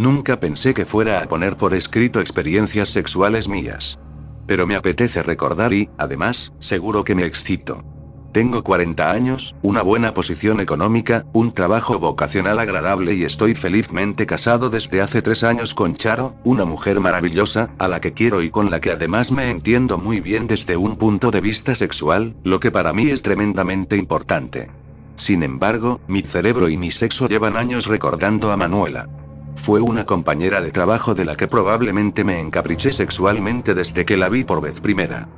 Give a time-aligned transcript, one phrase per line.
[0.00, 3.98] Nunca pensé que fuera a poner por escrito experiencias sexuales mías.
[4.46, 7.84] Pero me apetece recordar y, además, seguro que me excito.
[8.32, 14.70] Tengo 40 años, una buena posición económica, un trabajo vocacional agradable y estoy felizmente casado
[14.70, 18.70] desde hace tres años con Charo, una mujer maravillosa, a la que quiero y con
[18.70, 22.70] la que además me entiendo muy bien desde un punto de vista sexual, lo que
[22.70, 24.70] para mí es tremendamente importante.
[25.16, 29.06] Sin embargo, mi cerebro y mi sexo llevan años recordando a Manuela.
[29.56, 34.28] Fue una compañera de trabajo de la que probablemente me encapriché sexualmente desde que la
[34.28, 35.28] vi por vez primera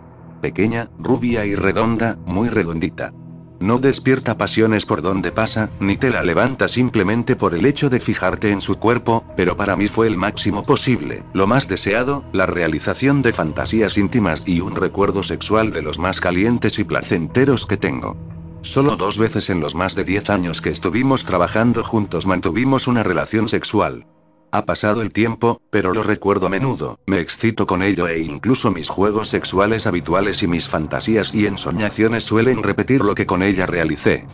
[0.43, 3.13] pequeña, rubia y redonda, muy redondita.
[3.61, 8.01] No despierta pasiones por donde pasa, ni te la levanta simplemente por el hecho de
[8.01, 12.47] fijarte en su cuerpo, pero para mí fue el máximo posible, lo más deseado, la
[12.47, 17.77] realización de fantasías íntimas y un recuerdo sexual de los más calientes y placenteros que
[17.77, 18.17] tengo.
[18.63, 23.03] Solo dos veces en los más de 10 años que estuvimos trabajando juntos mantuvimos una
[23.03, 24.07] relación sexual.
[24.53, 28.71] Ha pasado el tiempo, pero lo recuerdo a menudo, me excito con ello e incluso
[28.71, 33.67] mis juegos sexuales habituales y mis fantasías y ensoñaciones suelen repetir lo que con ella
[33.67, 34.27] realicé.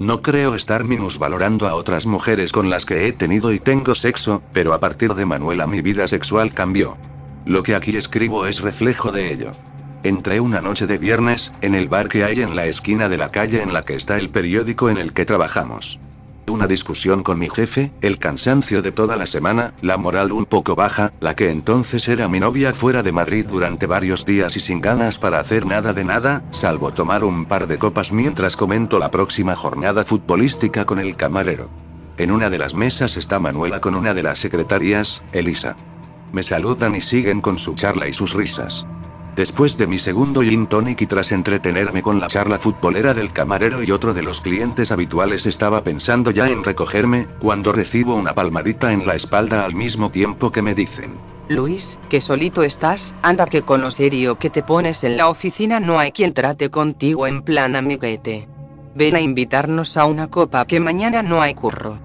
[0.00, 4.42] No creo estar minusvalorando a otras mujeres con las que he tenido y tengo sexo,
[4.52, 6.98] pero a partir de Manuela mi vida sexual cambió.
[7.44, 9.56] Lo que aquí escribo es reflejo de ello.
[10.06, 13.30] Entré una noche de viernes, en el bar que hay en la esquina de la
[13.30, 15.98] calle en la que está el periódico en el que trabajamos
[16.48, 20.76] una discusión con mi jefe, el cansancio de toda la semana, la moral un poco
[20.76, 24.80] baja, la que entonces era mi novia fuera de Madrid durante varios días y sin
[24.80, 29.10] ganas para hacer nada de nada, salvo tomar un par de copas mientras comento la
[29.10, 31.68] próxima jornada futbolística con el camarero.
[32.16, 35.76] En una de las mesas está Manuela con una de las secretarias, Elisa.
[36.32, 38.86] Me saludan y siguen con su charla y sus risas.
[39.36, 43.82] Después de mi segundo gin tonic y tras entretenerme con la charla futbolera del camarero
[43.82, 48.94] y otro de los clientes habituales estaba pensando ya en recogerme, cuando recibo una palmadita
[48.94, 51.18] en la espalda al mismo tiempo que me dicen.
[51.50, 55.80] Luis, que solito estás, anda que con lo serio que te pones en la oficina
[55.80, 58.48] no hay quien trate contigo en plan amiguete.
[58.94, 61.98] Ven a invitarnos a una copa que mañana no hay curro.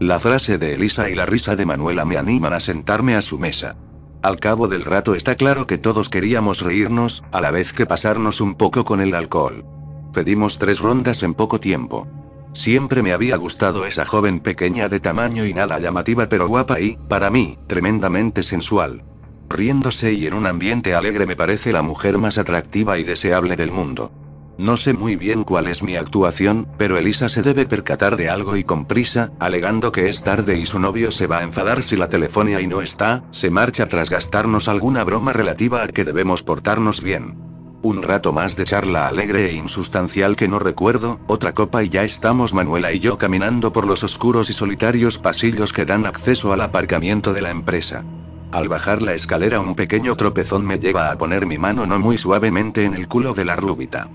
[0.00, 3.38] La frase de Elisa y la risa de Manuela me animan a sentarme a su
[3.38, 3.76] mesa.
[4.20, 8.40] Al cabo del rato está claro que todos queríamos reírnos, a la vez que pasarnos
[8.40, 9.64] un poco con el alcohol.
[10.12, 12.08] Pedimos tres rondas en poco tiempo.
[12.52, 16.96] Siempre me había gustado esa joven pequeña de tamaño y nada llamativa pero guapa y,
[17.08, 19.04] para mí, tremendamente sensual.
[19.48, 23.70] Riéndose y en un ambiente alegre me parece la mujer más atractiva y deseable del
[23.70, 24.10] mundo.
[24.58, 28.56] No sé muy bien cuál es mi actuación, pero Elisa se debe percatar de algo
[28.56, 31.96] y con prisa, alegando que es tarde y su novio se va a enfadar si
[31.96, 36.42] la telefonía y no está, se marcha tras gastarnos alguna broma relativa a que debemos
[36.42, 37.36] portarnos bien.
[37.82, 42.02] Un rato más de charla alegre e insustancial que no recuerdo, otra copa y ya
[42.02, 46.62] estamos Manuela y yo caminando por los oscuros y solitarios pasillos que dan acceso al
[46.62, 48.02] aparcamiento de la empresa.
[48.50, 52.18] Al bajar la escalera un pequeño tropezón me lleva a poner mi mano no muy
[52.18, 54.08] suavemente en el culo de la rúbita.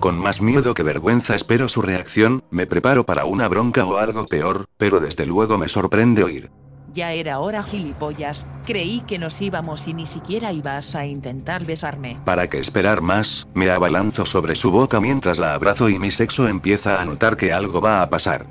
[0.00, 4.24] Con más miedo que vergüenza espero su reacción, me preparo para una bronca o algo
[4.24, 6.50] peor, pero desde luego me sorprende oír.
[6.94, 8.46] Ya era hora, gilipollas.
[8.64, 12.18] Creí que nos íbamos y ni siquiera ibas a intentar besarme.
[12.24, 13.46] ¿Para qué esperar más?
[13.54, 17.52] Me abalanzo sobre su boca mientras la abrazo y mi sexo empieza a notar que
[17.52, 18.46] algo va a pasar.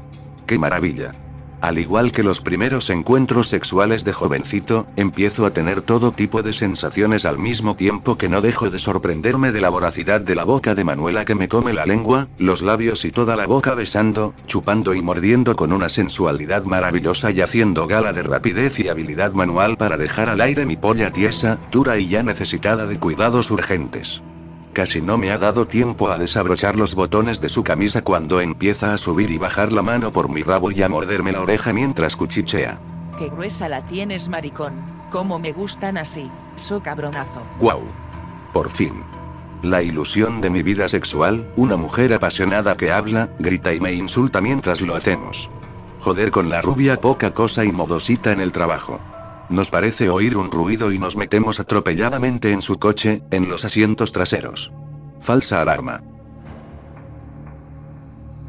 [0.46, 1.29] ¡Qué maravilla!
[1.62, 6.54] Al igual que los primeros encuentros sexuales de jovencito, empiezo a tener todo tipo de
[6.54, 10.74] sensaciones al mismo tiempo que no dejo de sorprenderme de la voracidad de la boca
[10.74, 14.94] de Manuela que me come la lengua, los labios y toda la boca besando, chupando
[14.94, 19.98] y mordiendo con una sensualidad maravillosa y haciendo gala de rapidez y habilidad manual para
[19.98, 24.22] dejar al aire mi polla tiesa, dura y ya necesitada de cuidados urgentes.
[24.74, 28.94] Casi no me ha dado tiempo a desabrochar los botones de su camisa cuando empieza
[28.94, 32.16] a subir y bajar la mano por mi rabo y a morderme la oreja mientras
[32.16, 32.80] cuchichea.
[33.18, 34.74] qué gruesa la tienes, maricón.
[35.12, 36.32] Cómo me gustan así.
[36.56, 37.44] So cabronazo.
[37.60, 37.84] ¡Guau!
[38.54, 39.04] Por fin.
[39.64, 44.40] La ilusión de mi vida sexual, una mujer apasionada que habla, grita y me insulta
[44.40, 45.50] mientras lo hacemos.
[46.00, 49.02] Joder con la rubia poca cosa y modosita en el trabajo.
[49.50, 54.12] Nos parece oír un ruido y nos metemos atropelladamente en su coche, en los asientos
[54.12, 54.72] traseros.
[55.20, 56.04] Falsa alarma.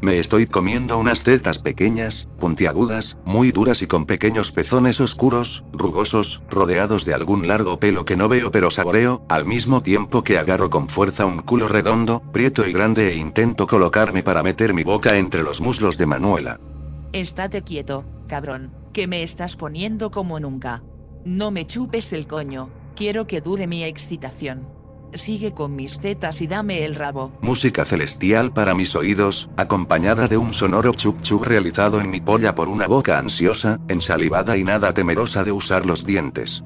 [0.01, 6.41] Me estoy comiendo unas tetas pequeñas, puntiagudas, muy duras y con pequeños pezones oscuros, rugosos,
[6.49, 10.71] rodeados de algún largo pelo que no veo pero saboreo, al mismo tiempo que agarro
[10.71, 15.17] con fuerza un culo redondo, prieto y grande e intento colocarme para meter mi boca
[15.17, 16.59] entre los muslos de Manuela.
[17.13, 20.81] Estate quieto, cabrón, que me estás poniendo como nunca.
[21.23, 24.67] No me chupes el coño, quiero que dure mi excitación.
[25.13, 27.31] Sigue con mis tetas y dame el rabo.
[27.41, 32.55] Música celestial para mis oídos, acompañada de un sonoro chup chup realizado en mi polla
[32.55, 36.63] por una boca ansiosa, ensalivada y nada temerosa de usar los dientes.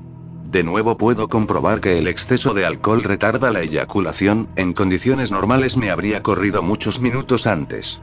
[0.52, 5.76] De nuevo puedo comprobar que el exceso de alcohol retarda la eyaculación, en condiciones normales
[5.76, 8.00] me habría corrido muchos minutos antes.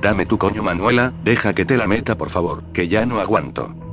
[0.00, 3.83] Dame tu coño Manuela, deja que te la meta por favor, que ya no aguanto.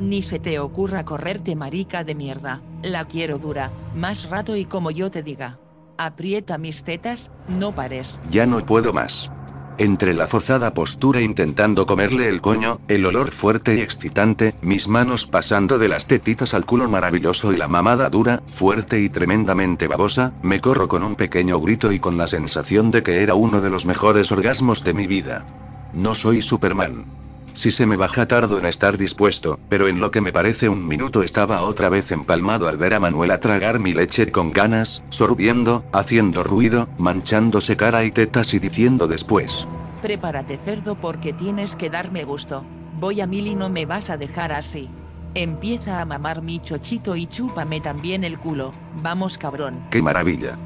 [0.00, 2.62] Ni se te ocurra correrte marica de mierda.
[2.82, 5.58] La quiero dura, más rato y como yo te diga.
[5.98, 8.18] Aprieta mis tetas, no pares.
[8.30, 9.30] Ya no puedo más.
[9.76, 15.26] Entre la forzada postura intentando comerle el coño, el olor fuerte y excitante, mis manos
[15.26, 20.32] pasando de las tetitas al culo maravilloso y la mamada dura, fuerte y tremendamente babosa,
[20.42, 23.70] me corro con un pequeño grito y con la sensación de que era uno de
[23.70, 25.46] los mejores orgasmos de mi vida.
[25.92, 27.29] No soy Superman.
[27.52, 30.86] Si se me baja tardo en estar dispuesto, pero en lo que me parece un
[30.86, 35.84] minuto estaba otra vez empalmado al ver a Manuela tragar mi leche con ganas, sorbiendo,
[35.92, 39.66] haciendo ruido, manchándose cara y tetas y diciendo después.
[40.00, 42.64] Prepárate cerdo porque tienes que darme gusto.
[42.94, 44.88] Voy a mil y no me vas a dejar así.
[45.34, 48.72] Empieza a mamar mi chochito y chúpame también el culo.
[48.94, 49.84] Vamos cabrón.
[49.90, 50.58] ¡Qué maravilla!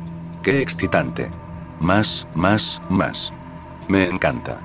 [0.43, 1.31] ¡Qué excitante!
[1.81, 3.33] Más, más, más.
[3.89, 4.61] Me encanta.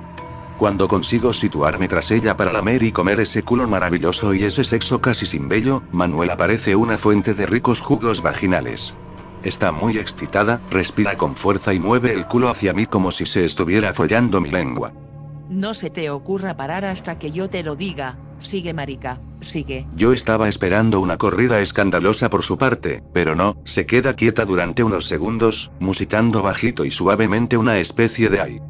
[0.60, 5.00] Cuando consigo situarme tras ella para lamer y comer ese culo maravilloso y ese sexo
[5.00, 8.94] casi sin vello, Manuela parece una fuente de ricos jugos vaginales.
[9.42, 13.46] Está muy excitada, respira con fuerza y mueve el culo hacia mí como si se
[13.46, 14.92] estuviera follando mi lengua.
[15.48, 18.18] No se te ocurra parar hasta que yo te lo diga.
[18.38, 19.86] Sigue, marica, sigue.
[19.96, 24.84] Yo estaba esperando una corrida escandalosa por su parte, pero no, se queda quieta durante
[24.84, 28.60] unos segundos, musitando bajito y suavemente una especie de ay.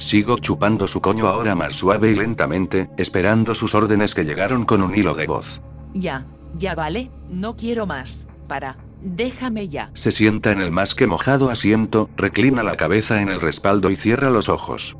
[0.00, 4.82] Sigo chupando su coño ahora más suave y lentamente, esperando sus órdenes que llegaron con
[4.82, 5.60] un hilo de voz.
[5.92, 8.26] Ya, ya vale, no quiero más.
[8.48, 9.90] Para, déjame ya.
[9.92, 13.96] Se sienta en el más que mojado asiento, reclina la cabeza en el respaldo y
[13.96, 14.96] cierra los ojos.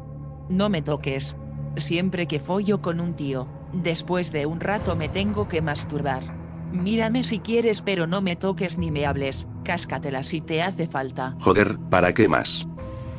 [0.51, 1.35] No me toques.
[1.77, 6.25] Siempre que follo con un tío, después de un rato me tengo que masturbar.
[6.73, 11.37] Mírame si quieres pero no me toques ni me hables, cáscatela si te hace falta.
[11.41, 12.67] Joder, ¿para qué más?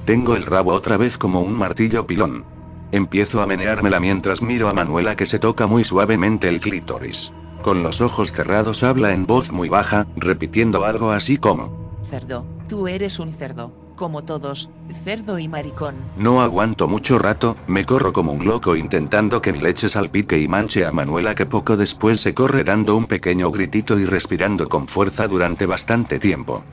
[0.05, 2.45] Tengo el rabo otra vez como un martillo pilón.
[2.91, 7.31] Empiezo a meneármela mientras miro a Manuela que se toca muy suavemente el clítoris.
[7.61, 12.01] Con los ojos cerrados habla en voz muy baja, repitiendo algo así como...
[12.09, 14.71] Cerdo, tú eres un cerdo, como todos,
[15.03, 15.95] cerdo y maricón.
[16.17, 20.47] No aguanto mucho rato, me corro como un loco intentando que mi leche salpique y
[20.47, 24.87] manche a Manuela que poco después se corre dando un pequeño gritito y respirando con
[24.87, 26.63] fuerza durante bastante tiempo.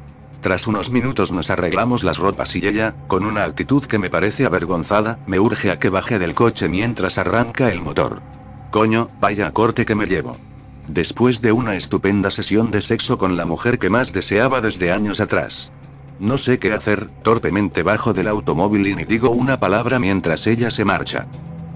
[0.40, 4.44] Tras unos minutos nos arreglamos las ropas y ella, con una actitud que me parece
[4.44, 8.22] avergonzada, me urge a que baje del coche mientras arranca el motor.
[8.70, 10.36] Coño, vaya corte que me llevo.
[10.86, 15.20] Después de una estupenda sesión de sexo con la mujer que más deseaba desde años
[15.20, 15.72] atrás.
[16.20, 20.70] No sé qué hacer, torpemente bajo del automóvil y ni digo una palabra mientras ella
[20.70, 21.26] se marcha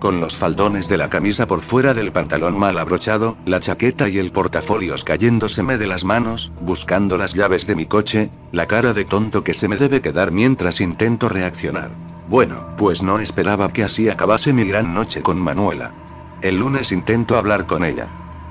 [0.02, 4.18] con los faldones de la camisa por fuera del pantalón mal abrochado, la chaqueta y
[4.18, 9.04] el portafolios cayéndoseme de las manos, buscando las llaves de mi coche, la cara de
[9.04, 11.92] tonto que se me debe quedar mientras intento reaccionar.
[12.28, 15.94] Bueno, pues no esperaba que así acabase mi gran noche con Manuela.
[16.40, 18.09] El lunes intento hablar con ella.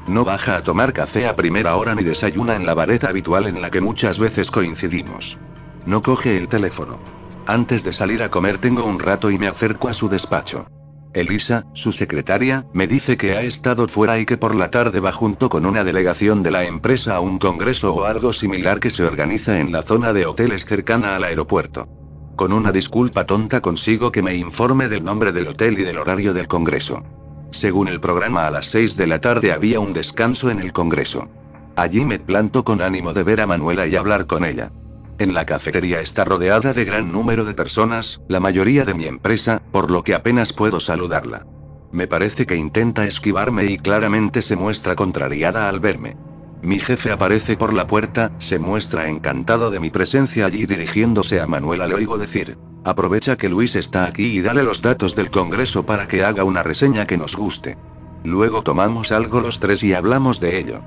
[0.07, 3.61] No baja a tomar café a primera hora ni desayuna en la vareta habitual en
[3.61, 5.37] la que muchas veces coincidimos.
[5.85, 7.01] No coge el teléfono.
[7.45, 10.65] Antes de salir a comer tengo un rato y me acerco a su despacho.
[11.13, 15.11] Elisa, su secretaria, me dice que ha estado fuera y que por la tarde va
[15.11, 19.03] junto con una delegación de la empresa a un congreso o algo similar que se
[19.03, 21.89] organiza en la zona de hoteles cercana al aeropuerto.
[22.37, 26.33] Con una disculpa tonta consigo que me informe del nombre del hotel y del horario
[26.33, 27.03] del congreso.
[27.51, 31.29] Según el programa a las 6 de la tarde había un descanso en el congreso.
[31.75, 34.71] Allí me planto con ánimo de ver a Manuela y hablar con ella.
[35.19, 39.61] En la cafetería está rodeada de gran número de personas, la mayoría de mi empresa,
[39.71, 41.45] por lo que apenas puedo saludarla.
[41.91, 46.17] Me parece que intenta esquivarme y claramente se muestra contrariada al verme.
[46.63, 51.47] Mi jefe aparece por la puerta, se muestra encantado de mi presencia allí dirigiéndose a
[51.47, 55.85] Manuela le oigo decir, aprovecha que Luis está aquí y dale los datos del Congreso
[55.85, 57.77] para que haga una reseña que nos guste.
[58.23, 60.81] Luego tomamos algo los tres y hablamos de ello.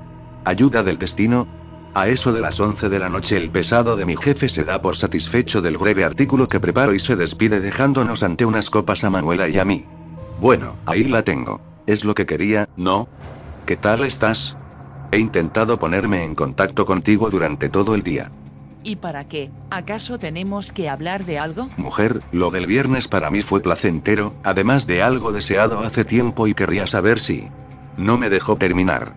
[0.45, 1.47] Ayuda del destino,
[1.95, 4.81] a eso de las 11 de la noche el pesado de mi jefe se da
[4.81, 9.09] por satisfecho del breve artículo que preparo y se despide dejándonos ante unas copas a
[9.09, 9.85] Manuela y a mí.
[10.41, 11.61] Bueno, ahí la tengo.
[11.87, 13.07] Es lo que quería, ¿no?
[13.65, 14.57] ¿Qué tal estás?
[15.13, 18.29] He intentado ponerme en contacto contigo durante todo el día.
[18.83, 19.49] ¿Y para qué?
[19.71, 21.69] ¿Acaso tenemos que hablar de algo?
[21.77, 26.53] Mujer, lo del viernes para mí fue placentero, además de algo deseado hace tiempo y
[26.53, 27.47] querría saber si...
[27.97, 29.13] No me dejó terminar.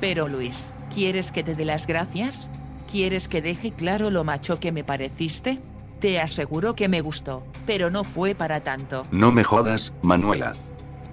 [0.00, 2.50] Pero Luis, ¿quieres que te dé las gracias?
[2.86, 5.60] ¿Quieres que deje claro lo macho que me pareciste?
[6.00, 9.06] Te aseguro que me gustó, pero no fue para tanto.
[9.10, 10.56] No me jodas, Manuela.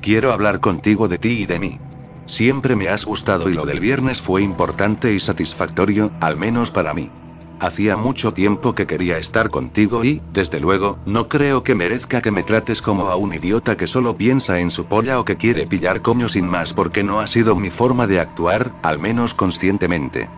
[0.01, 1.79] Quiero hablar contigo de ti y de mí.
[2.27, 6.94] Siempre me has gustado y lo del viernes fue importante y satisfactorio, al menos para
[6.94, 7.10] mí.
[7.60, 12.32] Hacía mucho tiempo que quería estar contigo y, desde luego, no creo que merezca que
[12.32, 15.66] me trates como a un idiota que solo piensa en su polla o que quiere
[15.66, 20.30] pillar coño sin más porque no ha sido mi forma de actuar, al menos conscientemente.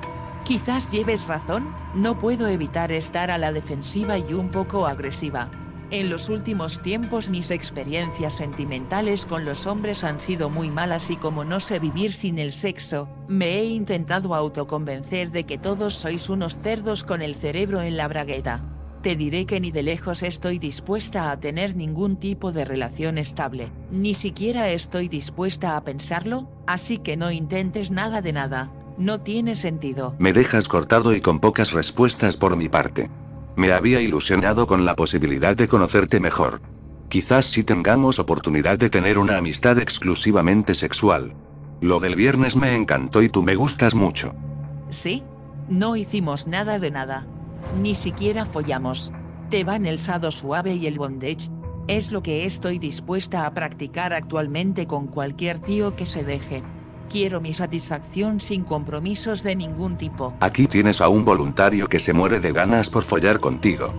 [0.44, 5.50] Quizás lleves razón, no puedo evitar estar a la defensiva y un poco agresiva.
[5.90, 11.16] En los últimos tiempos mis experiencias sentimentales con los hombres han sido muy malas y
[11.16, 16.28] como no sé vivir sin el sexo, me he intentado autoconvencer de que todos sois
[16.28, 18.62] unos cerdos con el cerebro en la bragueta.
[19.02, 23.72] Te diré que ni de lejos estoy dispuesta a tener ningún tipo de relación estable,
[23.90, 29.56] ni siquiera estoy dispuesta a pensarlo, así que no intentes nada de nada, no tiene
[29.56, 30.18] sentido.
[30.20, 33.10] Me dejas cortado y con pocas respuestas por mi parte.
[33.58, 36.62] Me había ilusionado con la posibilidad de conocerte mejor.
[37.10, 41.34] Quizás si tengamos oportunidad de tener una amistad exclusivamente sexual.
[41.82, 44.36] Lo del viernes me encantó y tú me gustas mucho.
[44.92, 45.24] ¿Sí?
[45.70, 47.26] No hicimos nada de nada.
[47.82, 49.12] Ni siquiera follamos.
[49.50, 51.50] Te van el sado suave y el bondage.
[51.88, 56.62] Es lo que estoy dispuesta a practicar actualmente con cualquier tío que se deje.
[57.10, 60.34] Quiero mi satisfacción sin compromisos de ningún tipo.
[60.42, 63.94] Aquí tienes a un voluntario que se muere de ganas por follar contigo.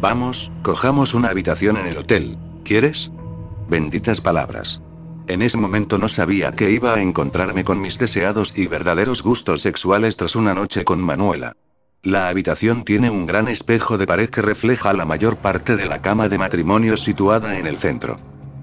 [0.00, 2.38] Vamos, cojamos una habitación en el hotel.
[2.64, 3.10] ¿Quieres?
[3.68, 4.80] Benditas palabras.
[5.26, 9.62] En ese momento no sabía que iba a encontrarme con mis deseados y verdaderos gustos
[9.62, 11.56] sexuales tras una noche con Manuela.
[12.02, 16.02] La habitación tiene un gran espejo de pared que refleja la mayor parte de la
[16.02, 18.18] cama de matrimonio situada en el centro.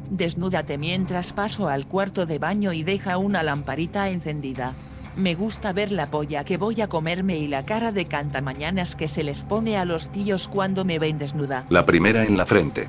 [0.10, 4.75] Desnúdate mientras paso al cuarto de baño y deja una lamparita encendida.
[5.16, 9.08] Me gusta ver la polla que voy a comerme y la cara de cantamañanas que
[9.08, 11.66] se les pone a los tíos cuando me ven desnuda.
[11.70, 12.88] La primera en la frente.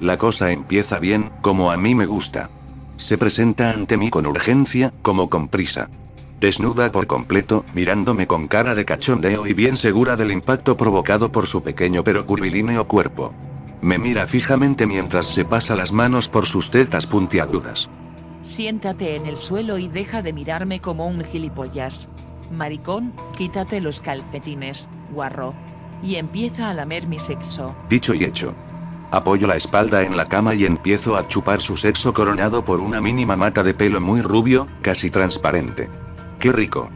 [0.00, 2.50] La cosa empieza bien, como a mí me gusta.
[2.96, 5.90] Se presenta ante mí con urgencia, como con prisa.
[6.40, 11.46] Desnuda por completo, mirándome con cara de cachondeo y bien segura del impacto provocado por
[11.46, 13.34] su pequeño pero curvilíneo cuerpo.
[13.82, 17.90] Me mira fijamente mientras se pasa las manos por sus tetas puntiagudas.
[18.40, 22.08] Siéntate en el suelo y deja de mirarme como un gilipollas.
[22.52, 25.54] Maricón, quítate los calcetines, guarro.
[26.00, 27.74] Y empieza a lamer mi sexo.
[27.88, 28.54] Dicho y hecho.
[29.10, 33.00] Apoyo la espalda en la cama y empiezo a chupar su sexo coronado por una
[33.00, 35.90] mínima mata de pelo muy rubio, casi transparente.
[36.38, 36.88] ¡Qué rico!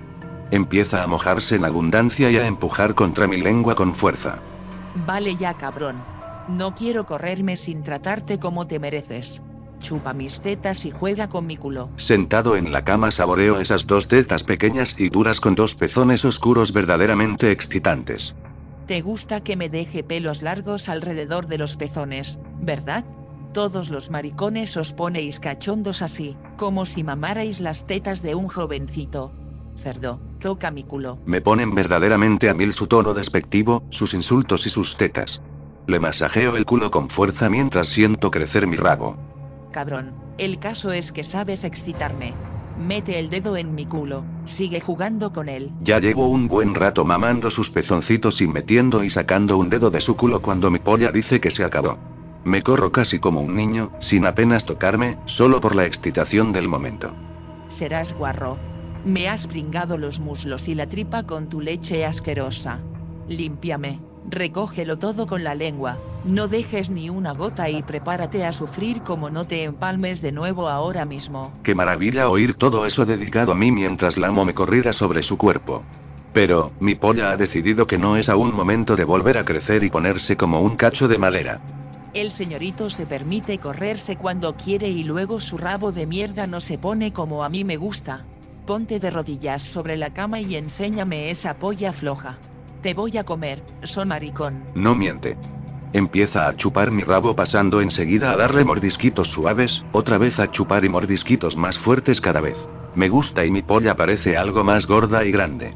[0.52, 4.40] Empieza a mojarse en abundancia y a empujar contra mi lengua con fuerza.
[5.04, 6.15] Vale ya cabrón.
[6.48, 9.42] No quiero correrme sin tratarte como te mereces.
[9.80, 11.90] Chupa mis tetas y juega con mi culo.
[11.96, 16.72] Sentado en la cama saboreo esas dos tetas pequeñas y duras con dos pezones oscuros
[16.72, 18.36] verdaderamente excitantes.
[18.86, 23.04] Te gusta que me deje pelos largos alrededor de los pezones, ¿verdad?
[23.52, 29.32] Todos los maricones os ponéis cachondos así, como si mamarais las tetas de un jovencito.
[29.76, 31.18] Cerdo, toca mi culo.
[31.26, 35.42] Me ponen verdaderamente a mil su tono despectivo, sus insultos y sus tetas.
[35.86, 39.16] Le masajeo el culo con fuerza mientras siento crecer mi rabo.
[39.72, 42.34] Cabrón, el caso es que sabes excitarme.
[42.78, 45.72] Mete el dedo en mi culo, sigue jugando con él.
[45.80, 50.00] Ya llevo un buen rato mamando sus pezoncitos y metiendo y sacando un dedo de
[50.00, 51.98] su culo cuando mi polla dice que se acabó.
[52.44, 57.14] Me corro casi como un niño, sin apenas tocarme, solo por la excitación del momento.
[57.68, 58.58] Serás guarro.
[59.04, 62.80] Me has pringado los muslos y la tripa con tu leche asquerosa.
[63.26, 64.00] Límpiame.
[64.30, 69.30] Recógelo todo con la lengua, no dejes ni una gota y prepárate a sufrir como
[69.30, 71.52] no te empalmes de nuevo ahora mismo.
[71.62, 75.38] Qué maravilla oír todo eso dedicado a mí mientras la amo me corriera sobre su
[75.38, 75.85] cuerpo.
[76.33, 79.90] Pero, mi polla ha decidido que no es aún momento de volver a crecer y
[79.90, 81.61] ponerse como un cacho de madera.
[82.12, 86.78] El señorito se permite correrse cuando quiere y luego su rabo de mierda no se
[86.78, 88.26] pone como a mí me gusta.
[88.66, 92.40] Ponte de rodillas sobre la cama y enséñame esa polla floja.
[92.83, 94.64] Te voy a comer, son maricón.
[94.75, 95.37] No miente.
[95.92, 100.85] Empieza a chupar mi rabo pasando enseguida a darle mordisquitos suaves, otra vez a chupar
[100.85, 102.68] y mordisquitos más fuertes cada vez.
[102.95, 105.75] Me gusta y mi polla parece algo más gorda y grande.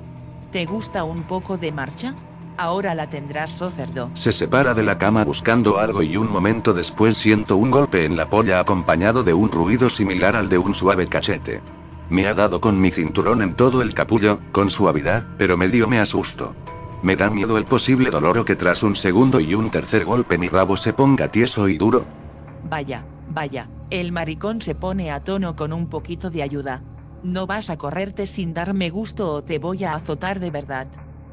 [0.52, 2.14] ¿Te gusta un poco de marcha?
[2.56, 4.10] Ahora la tendrás, cerdo.
[4.14, 8.16] Se separa de la cama buscando algo y un momento después siento un golpe en
[8.16, 11.62] la polla acompañado de un ruido similar al de un suave cachete.
[12.10, 16.00] Me ha dado con mi cinturón en todo el capullo, con suavidad, pero medio me
[16.00, 16.54] asusto.
[17.02, 20.36] Me da miedo el posible dolor o que tras un segundo y un tercer golpe
[20.36, 22.04] mi rabo se ponga tieso y duro.
[22.62, 26.82] Vaya, vaya, el maricón se pone a tono con un poquito de ayuda.
[27.22, 30.88] No vas a correrte sin darme gusto o te voy a azotar de verdad.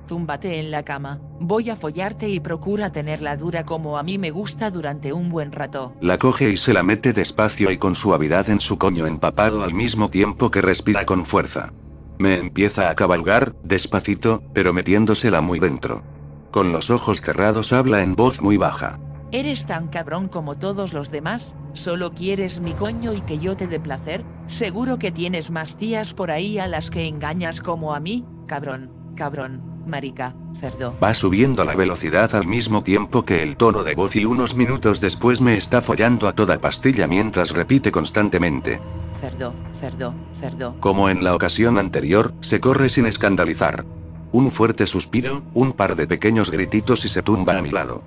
[0.07, 4.31] Túmbate en la cama, voy a follarte y procura tenerla dura como a mí me
[4.31, 5.95] gusta durante un buen rato.
[5.99, 9.73] La coge y se la mete despacio y con suavidad en su coño empapado al
[9.73, 11.73] mismo tiempo que respira con fuerza.
[12.19, 16.03] Me empieza a cabalgar, despacito, pero metiéndosela muy dentro.
[16.51, 18.99] Con los ojos cerrados habla en voz muy baja.
[19.31, 21.55] ¿Eres tan cabrón como todos los demás?
[21.73, 24.23] ¿Solo quieres mi coño y que yo te dé placer?
[24.47, 29.13] Seguro que tienes más tías por ahí a las que engañas como a mí, cabrón,
[29.15, 30.95] cabrón marica, cerdo.
[31.01, 34.99] Va subiendo la velocidad al mismo tiempo que el tono de voz y unos minutos
[34.99, 38.81] después me está follando a toda pastilla mientras repite constantemente.
[39.21, 40.75] Cerdo, cerdo, cerdo.
[40.79, 43.85] Como en la ocasión anterior, se corre sin escandalizar.
[44.31, 48.03] Un fuerte suspiro, un par de pequeños grititos y se tumba a mi lado.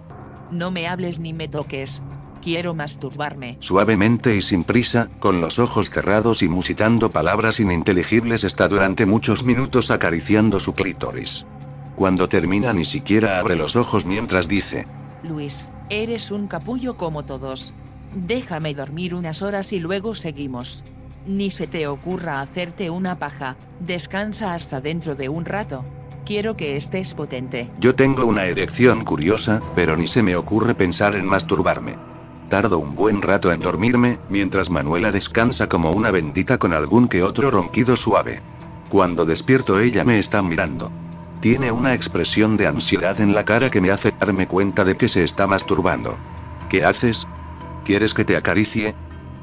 [0.51, 2.03] No me hables ni me toques.
[2.43, 3.59] Quiero masturbarme.
[3.61, 9.45] Suavemente y sin prisa, con los ojos cerrados y musitando palabras ininteligibles está durante muchos
[9.45, 11.45] minutos acariciando su clítoris.
[12.01, 14.89] Cuando termina ni siquiera abre los ojos mientras dice.
[15.23, 17.75] Luis, eres un capullo como todos.
[18.15, 20.83] Déjame dormir unas horas y luego seguimos.
[21.27, 25.85] Ni se te ocurra hacerte una paja, descansa hasta dentro de un rato.
[26.25, 27.71] Quiero que estés potente.
[27.79, 31.99] Yo tengo una erección curiosa, pero ni se me ocurre pensar en masturbarme.
[32.49, 37.23] Tardo un buen rato en dormirme, mientras Manuela descansa como una bendita con algún que
[37.23, 38.41] otro ronquido suave.
[38.89, 40.91] Cuando despierto ella me está mirando.
[41.41, 45.09] Tiene una expresión de ansiedad en la cara que me hace darme cuenta de que
[45.09, 46.19] se está masturbando.
[46.69, 47.27] ¿Qué haces?
[47.83, 48.95] ¿Quieres que te acaricie?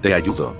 [0.03, 0.55] Te ayudo.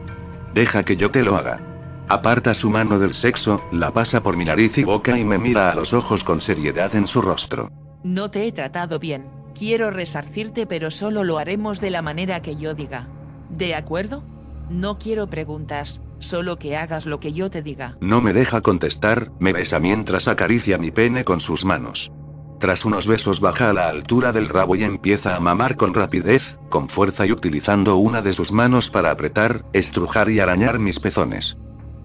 [0.56, 1.62] Deja que yo te lo haga.
[2.10, 5.72] Aparta su mano del sexo, la pasa por mi nariz y boca y me mira
[5.72, 7.70] a los ojos con seriedad en su rostro.
[8.04, 9.30] No te he tratado bien.
[9.54, 13.10] Quiero resarcirte pero solo lo haremos de la manera que yo diga.
[13.50, 14.24] ¿De acuerdo?
[14.72, 17.98] No quiero preguntas, solo que hagas lo que yo te diga.
[18.02, 22.12] No me deja contestar, me besa mientras acaricia mi pene con sus manos.
[22.60, 26.58] Tras unos besos baja a la altura del rabo y empieza a mamar con rapidez,
[26.70, 31.56] con fuerza y utilizando una de sus manos para apretar, estrujar y arañar mis pezones.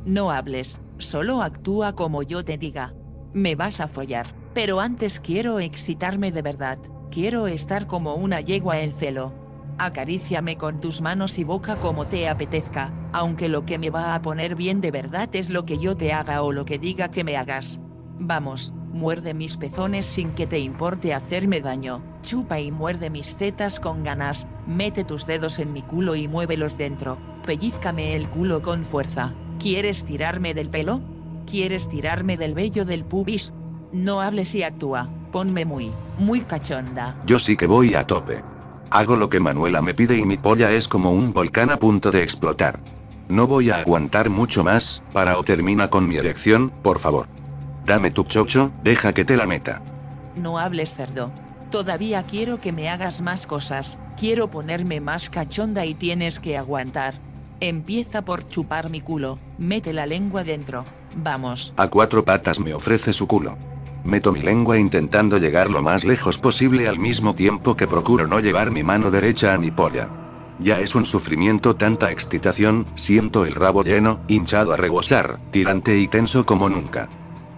[0.04, 2.94] No hables, solo actúa como yo te diga.
[3.32, 6.78] Me vas a follar, pero antes quiero excitarme de verdad,
[7.10, 9.41] quiero estar como una yegua en celo.
[9.84, 14.22] Acaríciame con tus manos y boca como te apetezca, aunque lo que me va a
[14.22, 17.24] poner bien de verdad es lo que yo te haga o lo que diga que
[17.24, 17.80] me hagas.
[18.16, 23.80] Vamos, muerde mis pezones sin que te importe hacerme daño, chupa y muerde mis tetas
[23.80, 28.84] con ganas, mete tus dedos en mi culo y muévelos dentro, pellizcame el culo con
[28.84, 29.34] fuerza.
[29.58, 31.00] ¿Quieres tirarme del pelo?
[31.44, 33.52] ¿Quieres tirarme del vello del pubis?
[33.90, 37.20] No hables y actúa, ponme muy, muy cachonda.
[37.26, 38.51] Yo sí que voy a tope.
[38.94, 42.10] Hago lo que Manuela me pide y mi polla es como un volcán a punto
[42.10, 42.78] de explotar.
[43.26, 47.26] No voy a aguantar mucho más, para o termina con mi erección, por favor.
[47.86, 49.80] Dame tu chocho, deja que te la meta.
[50.36, 51.32] No hables cerdo.
[51.70, 57.14] Todavía quiero que me hagas más cosas, quiero ponerme más cachonda y tienes que aguantar.
[57.60, 60.84] Empieza por chupar mi culo, mete la lengua dentro.
[61.14, 61.72] Vamos.
[61.78, 63.56] A cuatro patas me ofrece su culo.
[64.04, 68.40] Meto mi lengua intentando llegar lo más lejos posible al mismo tiempo que procuro no
[68.40, 70.10] llevar mi mano derecha a mi polla.
[70.58, 76.08] Ya es un sufrimiento tanta excitación, siento el rabo lleno, hinchado a rebosar, tirante y
[76.08, 77.08] tenso como nunca.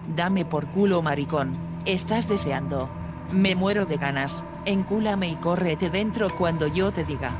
[0.07, 2.89] Dame por culo maricón, estás deseando.
[3.31, 7.35] Me muero de ganas, encúlame y córrete dentro cuando yo te diga.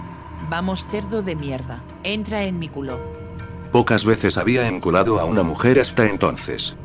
[0.50, 3.00] Vamos cerdo de mierda, entra en mi culo.
[3.72, 6.76] Pocas veces había enculado a una mujer hasta entonces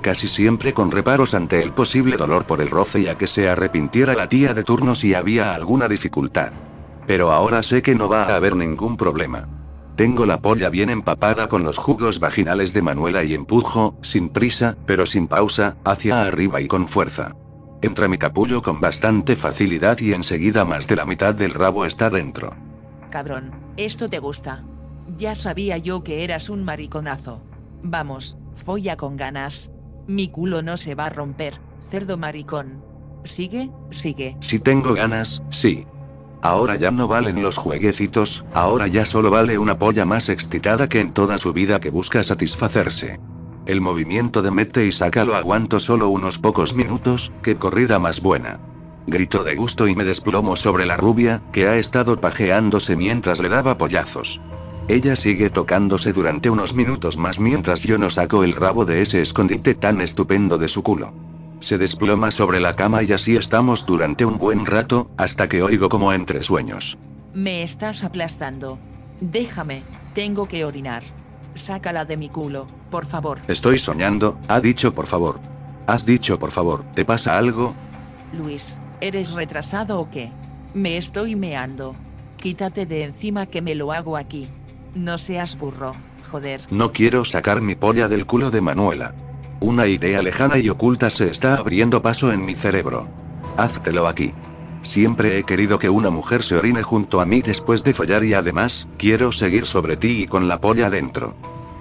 [0.00, 3.48] casi siempre con reparos ante el posible dolor por el roce y a que se
[3.48, 6.52] arrepintiera la tía de turno si había alguna dificultad.
[7.06, 9.48] Pero ahora sé que no va a haber ningún problema.
[9.96, 14.76] Tengo la polla bien empapada con los jugos vaginales de Manuela y empujo, sin prisa,
[14.86, 17.34] pero sin pausa, hacia arriba y con fuerza.
[17.82, 22.10] Entra mi capullo con bastante facilidad y enseguida más de la mitad del rabo está
[22.10, 22.54] dentro.
[23.10, 24.64] Cabrón, esto te gusta.
[25.16, 27.42] Ya sabía yo que eras un mariconazo.
[27.82, 29.70] Vamos, folla con ganas.
[30.06, 31.60] Mi culo no se va a romper,
[31.90, 32.82] cerdo maricón.
[33.24, 34.36] Sigue, sigue.
[34.40, 35.86] Si tengo ganas, sí.
[36.42, 41.00] Ahora ya no valen los jueguecitos, ahora ya solo vale una polla más excitada que
[41.00, 43.20] en toda su vida que busca satisfacerse.
[43.66, 48.22] El movimiento de mete y saca lo aguanto solo unos pocos minutos, qué corrida más
[48.22, 48.58] buena.
[49.06, 53.50] Grito de gusto y me desplomo sobre la rubia, que ha estado pajeándose mientras le
[53.50, 54.40] daba pollazos.
[54.90, 59.20] Ella sigue tocándose durante unos minutos más mientras yo no saco el rabo de ese
[59.20, 61.12] escondite tan estupendo de su culo.
[61.60, 65.88] Se desploma sobre la cama y así estamos durante un buen rato, hasta que oigo
[65.88, 66.98] como entre sueños.
[67.32, 68.80] Me estás aplastando.
[69.20, 71.04] Déjame, tengo que orinar.
[71.54, 73.38] Sácala de mi culo, por favor.
[73.46, 75.38] Estoy soñando, ha dicho por favor.
[75.86, 77.76] Has dicho por favor, ¿te pasa algo?
[78.32, 80.32] Luis, ¿eres retrasado o qué?
[80.74, 81.94] Me estoy meando.
[82.38, 84.48] Quítate de encima que me lo hago aquí.
[84.94, 85.94] No seas burro,
[86.30, 86.62] joder.
[86.70, 89.14] No quiero sacar mi polla del culo de Manuela.
[89.60, 93.08] Una idea lejana y oculta se está abriendo paso en mi cerebro.
[93.56, 94.32] Háztelo aquí.
[94.82, 98.34] Siempre he querido que una mujer se orine junto a mí después de follar y
[98.34, 101.34] además, quiero seguir sobre ti y con la polla dentro.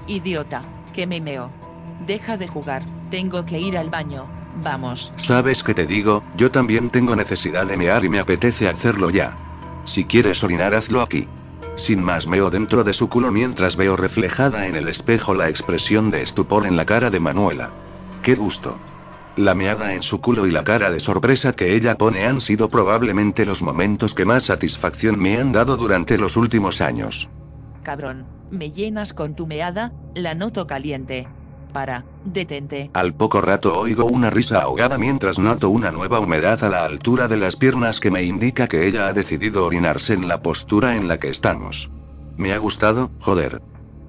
[0.08, 1.52] Idiota, que me meo.
[2.06, 4.28] Deja de jugar, tengo que ir al baño.
[4.62, 5.14] Vamos.
[5.16, 6.24] ¿Sabes qué te digo?
[6.36, 9.38] Yo también tengo necesidad de mear y me apetece hacerlo ya.
[9.86, 11.28] Si quieres orinar, hazlo aquí.
[11.80, 16.12] Sin más meo dentro de su culo mientras veo reflejada en el espejo la expresión
[16.12, 17.72] de estupor en la cara de Manuela.
[18.22, 18.82] ¡Qué gusto!
[19.38, 22.68] La meada en su culo y la cara de sorpresa que ella pone han sido
[22.68, 27.30] probablemente los momentos que más satisfacción me han dado durante los últimos años.
[27.82, 31.30] Cabrón, me llenas con tu meada, la noto caliente.
[31.74, 32.90] Para, detente.
[32.94, 37.28] Al poco rato oigo una risa ahogada mientras noto una nueva humedad a la altura
[37.28, 41.08] de las piernas que me indica que ella ha decidido orinarse en la postura en
[41.08, 41.90] la que estamos.
[42.38, 43.62] Me ha gustado, joder.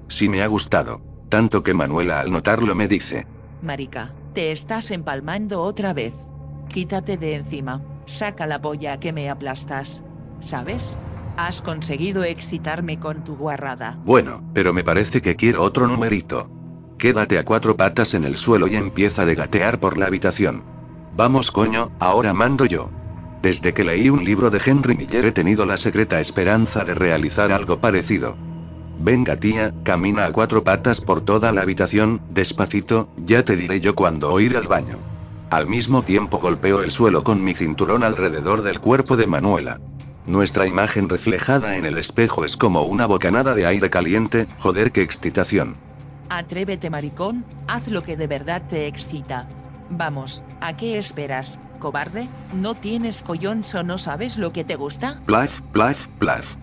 [0.07, 1.01] Sí me ha gustado.
[1.29, 3.27] Tanto que Manuela al notarlo me dice.
[3.61, 6.13] Marica, te estás empalmando otra vez.
[6.67, 10.03] Quítate de encima, saca la polla que me aplastas.
[10.39, 10.97] ¿Sabes?
[11.37, 13.97] Has conseguido excitarme con tu guarrada.
[14.03, 16.49] Bueno, pero me parece que quiero otro numerito.
[17.01, 20.61] Quédate a cuatro patas en el suelo y empieza a gatear por la habitación.
[21.17, 22.91] Vamos coño, ahora mando yo.
[23.41, 27.51] Desde que leí un libro de Henry Miller he tenido la secreta esperanza de realizar
[27.51, 28.37] algo parecido.
[28.99, 33.95] Venga tía, camina a cuatro patas por toda la habitación, despacito, ya te diré yo
[33.95, 34.99] cuándo ir al baño.
[35.49, 39.81] Al mismo tiempo golpeo el suelo con mi cinturón alrededor del cuerpo de Manuela.
[40.27, 45.01] Nuestra imagen reflejada en el espejo es como una bocanada de aire caliente, joder qué
[45.01, 45.77] excitación.
[46.33, 49.49] Atrévete maricón, haz lo que de verdad te excita.
[49.89, 52.29] Vamos, ¿a qué esperas, cobarde?
[52.53, 55.21] ¿No tienes collons o no sabes lo que te gusta?
[55.25, 56.55] Plaf, plaf, plaf.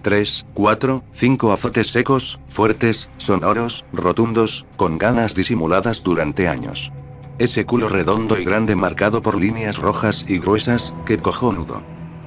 [0.00, 6.90] Tres, cuatro, cinco azotes secos, fuertes, sonoros, rotundos, con ganas disimuladas durante años.
[7.38, 11.82] Ese culo redondo y grande marcado por líneas rojas y gruesas, qué cojonudo.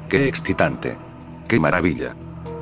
[0.09, 0.95] Qué excitante.
[1.47, 2.15] Qué maravilla.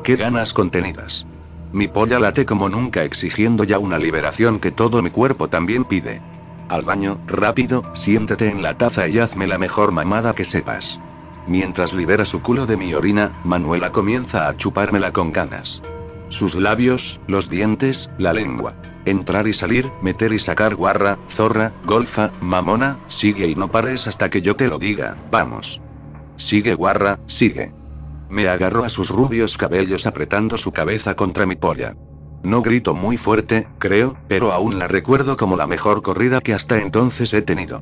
[0.05, 1.27] Qué ganas contenidas.
[1.75, 6.21] Mi polla late como nunca exigiendo ya una liberación que todo mi cuerpo también pide.
[6.69, 11.01] Al baño, rápido, siéntete en la taza y hazme la mejor mamada que sepas.
[11.47, 15.81] Mientras libera su culo de mi orina, Manuela comienza a chupármela con ganas.
[16.29, 18.77] Sus labios, los dientes, la lengua.
[19.03, 24.29] Entrar y salir, meter y sacar guarra, zorra, golfa, mamona, sigue y no pares hasta
[24.29, 25.81] que yo te lo diga, vamos.
[26.37, 27.73] Sigue guarra, sigue.
[28.29, 31.95] Me agarró a sus rubios cabellos apretando su cabeza contra mi polla.
[32.43, 36.79] No grito muy fuerte, creo, pero aún la recuerdo como la mejor corrida que hasta
[36.79, 37.81] entonces he tenido.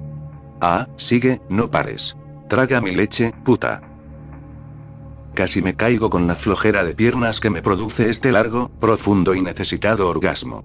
[0.61, 2.15] Ah, sigue, no pares.
[2.47, 3.81] Traga mi leche, puta.
[5.33, 9.41] Casi me caigo con la flojera de piernas que me produce este largo, profundo y
[9.41, 10.63] necesitado orgasmo.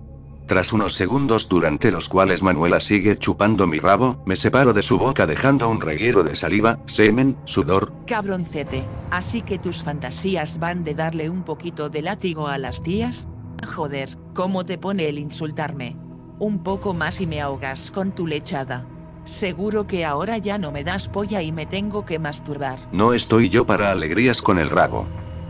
[0.48, 4.96] Tras unos segundos durante los cuales Manuela sigue chupando mi rabo, me separo de su
[4.96, 7.92] boca dejando un reguero de saliva, semen, sudor.
[8.06, 13.28] Cabroncete, así que tus fantasías van de darle un poquito de látigo a las tías?
[13.76, 15.98] Joder, ¿cómo te pone el insultarme?
[16.38, 18.86] Un poco más y me ahogas con tu lechada.
[19.24, 22.78] Seguro que ahora ya no me das polla y me tengo que masturbar.
[22.90, 25.06] No estoy yo para alegrías con el rabo.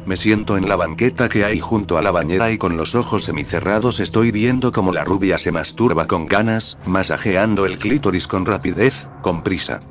[0.09, 3.25] Me siento en la banqueta que hay junto a la bañera y con los ojos
[3.25, 9.11] semicerrados estoy viendo como la rubia se masturba con ganas, masajeando el clítoris con rapidez,
[9.21, 9.83] con prisa.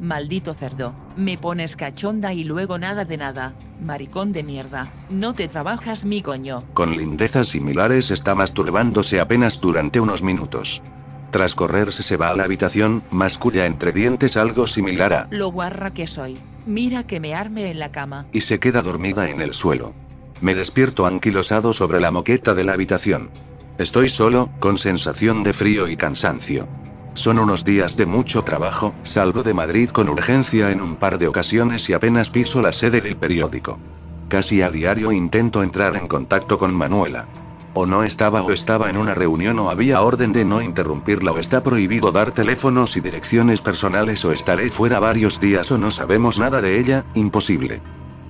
[0.00, 3.54] Maldito cerdo, me pones cachonda y luego nada de nada.
[3.78, 6.64] Maricón de mierda, no te trabajas mi coño.
[6.74, 10.82] Con lindezas similares está masturbándose apenas durante unos minutos.
[11.32, 15.28] Tras correrse se va a la habitación, masculla entre dientes algo similar a...
[15.30, 16.38] Lo guarra que soy.
[16.66, 18.26] Mira que me arme en la cama.
[18.32, 19.94] Y se queda dormida en el suelo.
[20.42, 23.30] Me despierto anquilosado sobre la moqueta de la habitación.
[23.78, 26.68] Estoy solo, con sensación de frío y cansancio.
[27.14, 31.28] Son unos días de mucho trabajo, salgo de Madrid con urgencia en un par de
[31.28, 33.80] ocasiones y apenas piso la sede del periódico.
[34.28, 37.26] Casi a diario intento entrar en contacto con Manuela.
[37.74, 41.38] O no estaba o estaba en una reunión o había orden de no interrumpirla o
[41.38, 46.38] está prohibido dar teléfonos y direcciones personales o estaré fuera varios días o no sabemos
[46.38, 47.80] nada de ella, imposible.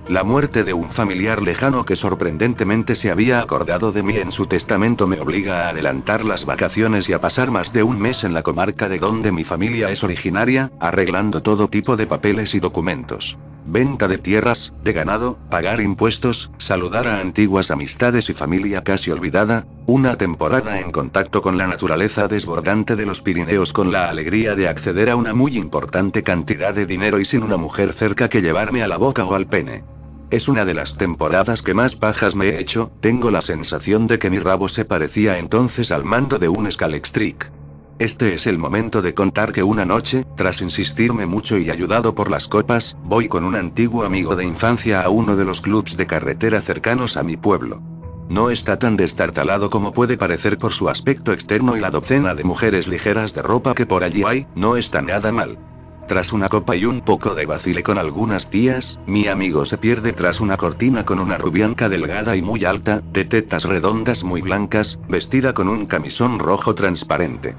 [0.09, 4.47] La muerte de un familiar lejano que sorprendentemente se había acordado de mí en su
[4.47, 8.33] testamento me obliga a adelantar las vacaciones y a pasar más de un mes en
[8.33, 13.37] la comarca de donde mi familia es originaria, arreglando todo tipo de papeles y documentos.
[13.65, 19.65] Venta de tierras, de ganado, pagar impuestos, saludar a antiguas amistades y familia casi olvidada,
[19.85, 24.67] una temporada en contacto con la naturaleza desbordante de los Pirineos con la alegría de
[24.67, 28.83] acceder a una muy importante cantidad de dinero y sin una mujer cerca que llevarme
[28.83, 29.85] a la boca o al pene.
[30.33, 34.17] Es una de las temporadas que más pajas me he hecho, tengo la sensación de
[34.17, 37.51] que mi rabo se parecía entonces al mando de un Scalextric.
[37.99, 42.31] Este es el momento de contar que una noche, tras insistirme mucho y ayudado por
[42.31, 46.07] las copas, voy con un antiguo amigo de infancia a uno de los clubs de
[46.07, 47.83] carretera cercanos a mi pueblo.
[48.27, 52.43] No está tan destartalado como puede parecer por su aspecto externo y la docena de
[52.43, 55.59] mujeres ligeras de ropa que por allí hay, no está nada mal.
[56.07, 60.11] Tras una copa y un poco de vacile con algunas tías, mi amigo se pierde
[60.11, 64.99] tras una cortina con una rubianca delgada y muy alta, de tetas redondas muy blancas,
[65.07, 67.55] vestida con un camisón rojo transparente.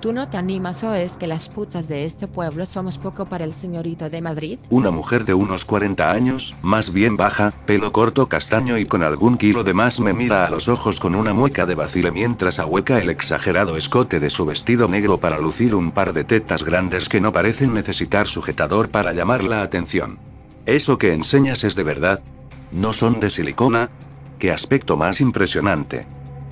[0.00, 3.44] ¿Tú no te animas o es que las putas de este pueblo somos poco para
[3.44, 4.58] el señorito de Madrid?
[4.68, 9.38] Una mujer de unos 40 años, más bien baja, pelo corto castaño y con algún
[9.38, 13.00] kilo de más me mira a los ojos con una mueca de vacile mientras ahueca
[13.00, 17.22] el exagerado escote de su vestido negro para lucir un par de tetas grandes que
[17.22, 20.18] no parecen necesitar sujetador para llamar la atención.
[20.66, 22.22] ¿Eso que enseñas es de verdad?
[22.70, 23.90] ¿No son de silicona?
[24.38, 26.06] ¡Qué aspecto más impresionante!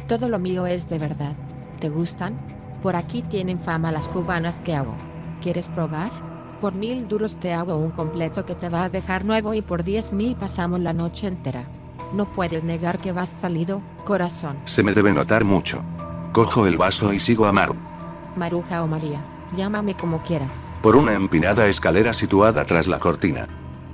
[0.09, 1.37] Todo lo mío es de verdad.
[1.79, 2.54] ¿Te gustan?
[2.85, 4.95] Por aquí tienen fama las cubanas que hago.
[5.41, 6.13] ¿Quieres probar?
[6.61, 9.85] Por mil duros te hago un completo que te va a dejar nuevo y por
[9.85, 11.65] diez mil pasamos la noche entera.
[12.13, 14.59] No puedes negar que vas salido, corazón.
[14.67, 15.83] Se me debe notar mucho.
[16.35, 17.75] Cojo el vaso y sigo a Maru.
[18.37, 19.25] Maruja o María,
[19.57, 20.77] llámame como quieras.
[20.83, 23.49] Por una empinada escalera situada tras la cortina.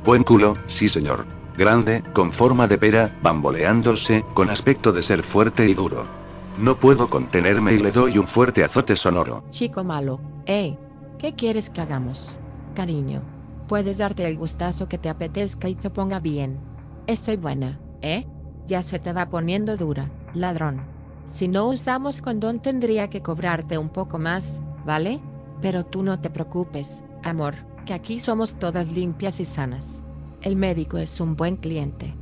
[0.04, 1.26] Buen culo, sí señor.
[1.56, 6.19] Grande, con forma de pera, bamboleándose, con aspecto de ser fuerte y duro.
[6.60, 9.44] No puedo contenerme y le doy un fuerte azote sonoro.
[9.48, 10.76] Chico malo, eh.
[11.18, 12.36] ¿Qué quieres que hagamos?
[12.74, 13.22] Cariño.
[13.66, 16.60] Puedes darte el gustazo que te apetezca y te ponga bien.
[17.06, 18.26] Estoy buena, ¿eh?
[18.66, 20.82] Ya se te va poniendo dura, ladrón.
[21.24, 25.18] Si no usamos condón tendría que cobrarte un poco más, ¿vale?
[25.62, 27.54] Pero tú no te preocupes, amor,
[27.86, 30.02] que aquí somos todas limpias y sanas.
[30.42, 32.14] El médico es un buen cliente.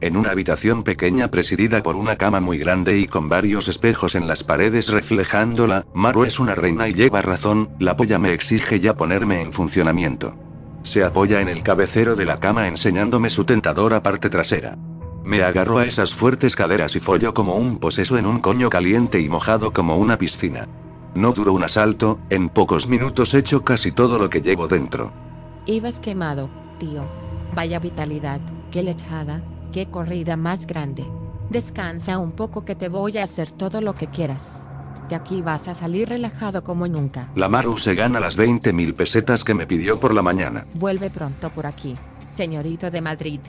[0.00, 4.26] En una habitación pequeña presidida por una cama muy grande y con varios espejos en
[4.26, 8.96] las paredes reflejándola, Maru es una reina y lleva razón, la polla me exige ya
[8.96, 10.36] ponerme en funcionamiento.
[10.82, 14.76] Se apoya en el cabecero de la cama enseñándome su tentadora parte trasera.
[15.24, 19.20] Me agarro a esas fuertes caderas y follo como un poseso en un coño caliente
[19.20, 20.68] y mojado como una piscina.
[21.14, 25.12] No duró un asalto, en pocos minutos hecho casi todo lo que llevo dentro.
[25.64, 27.04] Ibas quemado, tío.
[27.54, 29.40] Vaya vitalidad, qué lechada,
[29.74, 31.04] qué corrida más grande.
[31.50, 34.62] Descansa un poco que te voy a hacer todo lo que quieras.
[35.08, 37.28] De aquí vas a salir relajado como nunca.
[37.34, 40.64] La Maru se gana las 20 mil pesetas que me pidió por la mañana.
[40.74, 43.40] Vuelve pronto por aquí, señorito de Madrid.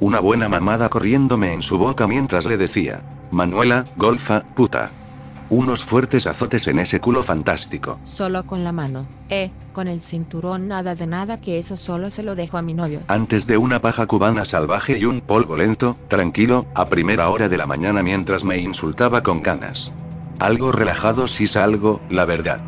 [0.00, 5.03] Una buena mamada corriéndome en su boca mientras le decía, Manuela, golfa, puta.
[5.50, 8.00] Unos fuertes azotes en ese culo fantástico.
[8.04, 9.06] Solo con la mano.
[9.28, 12.74] Eh, con el cinturón nada de nada que eso solo se lo dejo a mi
[12.74, 13.00] novio.
[13.08, 17.58] Antes de una paja cubana salvaje y un polvo lento, tranquilo, a primera hora de
[17.58, 19.92] la mañana mientras me insultaba con canas.
[20.38, 22.62] Algo relajado si salgo, la verdad.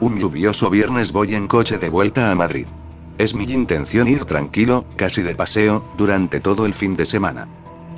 [0.00, 2.66] Un lluvioso viernes voy en coche de vuelta a Madrid.
[3.18, 7.48] Es mi intención ir tranquilo, casi de paseo, durante todo el fin de semana.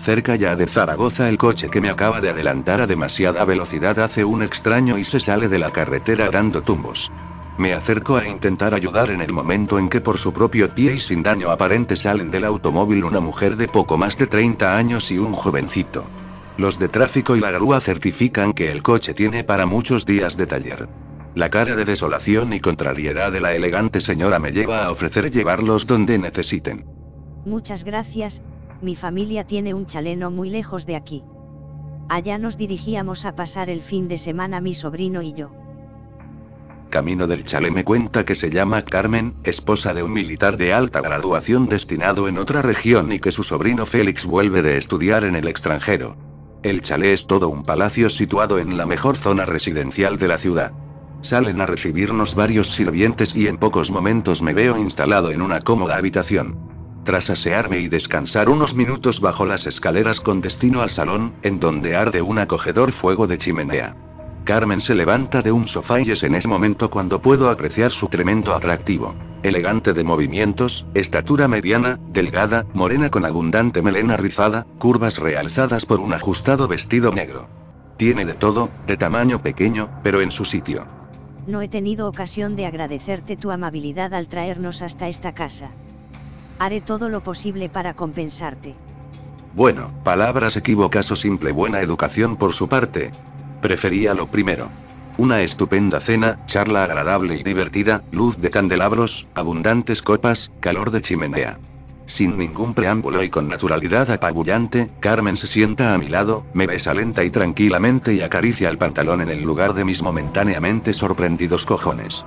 [0.07, 4.25] Cerca ya de Zaragoza el coche que me acaba de adelantar a demasiada velocidad hace
[4.25, 7.11] un extraño y se sale de la carretera dando tumbos.
[7.59, 11.01] Me acerco a intentar ayudar en el momento en que por su propio pie y
[11.01, 15.19] sin daño aparente salen del automóvil una mujer de poco más de 30 años y
[15.19, 16.09] un jovencito.
[16.57, 20.47] Los de tráfico y la grúa certifican que el coche tiene para muchos días de
[20.47, 20.89] taller.
[21.35, 25.89] La cara de desolación y contrariedad de la elegante señora me lleva a ofrecer llevarlos
[25.89, 26.87] donde necesiten.
[27.45, 28.43] Muchas gracias,
[28.83, 31.25] mi familia tiene un chaleno muy lejos de aquí.
[32.09, 35.51] Allá nos dirigíamos a pasar el fin de semana mi sobrino y yo.
[36.89, 41.01] camino del chalet me cuenta que se llama Carmen, esposa de un militar de alta
[41.01, 45.49] graduación destinado en otra región y que su sobrino Félix vuelve de estudiar en el
[45.49, 46.17] extranjero.
[46.63, 50.73] El chalet es todo un palacio situado en la mejor zona residencial de la ciudad.
[51.21, 55.97] Salen a recibirnos varios sirvientes y en pocos momentos me veo instalado en una cómoda
[55.97, 56.76] habitación.
[57.07, 61.95] Tras asearme y descansar unos minutos bajo las escaleras con destino al salón, en donde
[61.95, 63.95] arde un acogedor fuego de chimenea.
[64.43, 68.09] Carmen se levanta de un sofá y es en ese momento cuando puedo apreciar su
[68.09, 69.15] tremendo atractivo.
[69.45, 76.13] Elegante de movimientos, estatura mediana, delgada, morena con abundante melena rizada, curvas realzadas por un
[76.13, 77.49] ajustado vestido negro.
[77.97, 80.89] Tiene de todo, de tamaño pequeño, pero en su sitio.
[81.47, 85.71] No he tenido ocasión de agradecerte tu amabilidad al traernos hasta esta casa.
[86.59, 88.75] Haré todo lo posible para compensarte.
[89.55, 93.13] Bueno, palabras equivocas o simple buena educación por su parte,
[93.61, 94.71] Prefería lo primero.
[95.19, 101.59] Una estupenda cena, charla agradable y divertida, luz de candelabros, abundantes copas, calor de chimenea.
[102.05, 106.95] Sin ningún preámbulo y con naturalidad apabullante, Carmen se sienta a mi lado, me besa
[106.95, 112.25] lenta y tranquilamente y acaricia el pantalón en el lugar de mis momentáneamente sorprendidos cojones.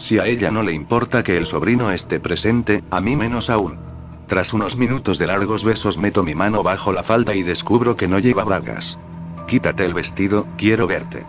[0.00, 3.78] Si a ella no le importa que el sobrino esté presente, a mí menos aún.
[4.26, 8.08] Tras unos minutos de largos besos meto mi mano bajo la falda y descubro que
[8.08, 8.98] no lleva bragas.
[9.46, 11.26] Quítate el vestido, quiero verte.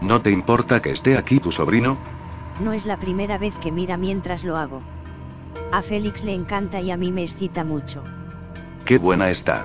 [0.00, 1.96] ¿No te importa que esté aquí tu sobrino?
[2.60, 4.82] No es la primera vez que mira mientras lo hago.
[5.70, 8.02] A Félix le encanta y a mí me excita mucho.
[8.84, 9.64] Qué buena está.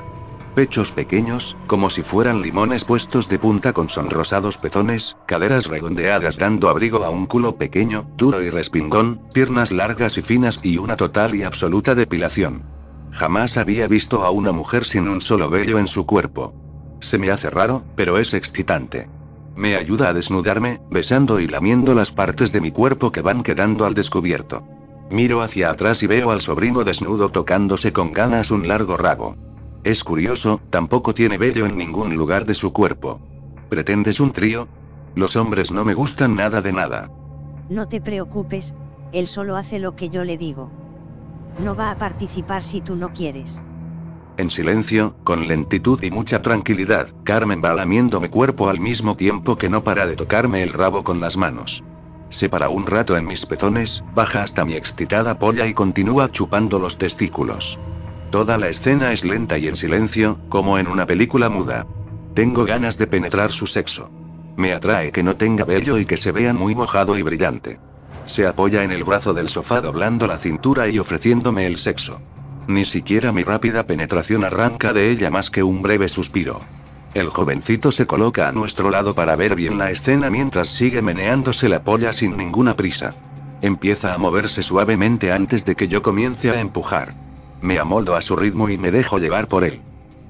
[0.55, 6.69] Pechos pequeños, como si fueran limones puestos de punta con sonrosados pezones, caderas redondeadas dando
[6.69, 11.33] abrigo a un culo pequeño, duro y respingón, piernas largas y finas y una total
[11.33, 12.65] y absoluta depilación.
[13.11, 16.53] Jamás había visto a una mujer sin un solo vello en su cuerpo.
[16.99, 19.09] Se me hace raro, pero es excitante.
[19.55, 23.85] Me ayuda a desnudarme, besando y lamiendo las partes de mi cuerpo que van quedando
[23.85, 24.63] al descubierto.
[25.09, 29.35] Miro hacia atrás y veo al sobrino desnudo tocándose con ganas un largo rabo.
[29.83, 33.19] Es curioso, tampoco tiene vello en ningún lugar de su cuerpo.
[33.69, 34.69] ¿Pretendes un trío?
[35.13, 37.11] Los hombres no me gustan nada de nada.
[37.69, 38.73] No te preocupes,
[39.11, 40.71] él solo hace lo que yo le digo.
[41.59, 43.61] No va a participar si tú no quieres.
[44.37, 49.57] En silencio, con lentitud y mucha tranquilidad, Carmen va lamiendo mi cuerpo al mismo tiempo
[49.57, 51.83] que no para de tocarme el rabo con las manos.
[52.29, 56.79] Se para un rato en mis pezones, baja hasta mi excitada polla y continúa chupando
[56.79, 57.79] los testículos.
[58.33, 61.85] Toda la escena es lenta y en silencio, como en una película muda.
[62.33, 64.09] Tengo ganas de penetrar su sexo.
[64.57, 67.79] Me atrae que no tenga vello y que se vea muy mojado y brillante.
[68.25, 72.21] Se apoya en el brazo del sofá doblando la cintura y ofreciéndome el sexo.
[72.67, 76.59] Ni siquiera mi rápida penetración arranca de ella más que un breve suspiro.
[77.13, 81.69] El jovencito se coloca a nuestro lado para ver bien la escena mientras sigue meneándose
[81.69, 83.13] la polla sin ninguna prisa.
[83.61, 87.13] Empieza a moverse suavemente antes de que yo comience a empujar.
[87.63, 89.79] Me amoldo a su ritmo y me dejo llevar por él.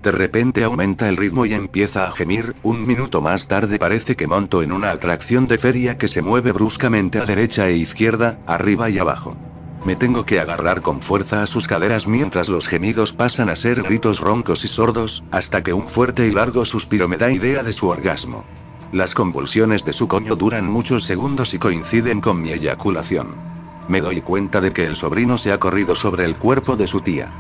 [0.04, 4.28] De repente aumenta el ritmo y empieza a gemir, un minuto más tarde parece que
[4.28, 8.92] monto en una atracción de feria que se mueve bruscamente a derecha e izquierda, arriba
[8.92, 9.36] y abajo.
[9.84, 13.82] Me tengo que agarrar con fuerza a sus caderas mientras los gemidos pasan a ser
[13.82, 17.74] gritos roncos y sordos, hasta que un fuerte y largo suspiro me da idea de
[17.74, 18.46] su orgasmo.
[18.92, 23.53] Las convulsiones de su coño duran muchos segundos y coinciden con mi eyaculación.
[23.88, 27.02] Me doy cuenta de que el sobrino se ha corrido sobre el cuerpo de su
[27.02, 27.32] tía.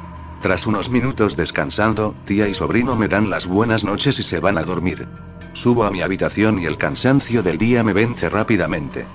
[0.41, 4.57] Tras unos minutos descansando, tía y sobrino me dan las buenas noches y se van
[4.57, 5.07] a dormir.
[5.53, 9.05] Subo a mi habitación y el cansancio del día me vence rápidamente.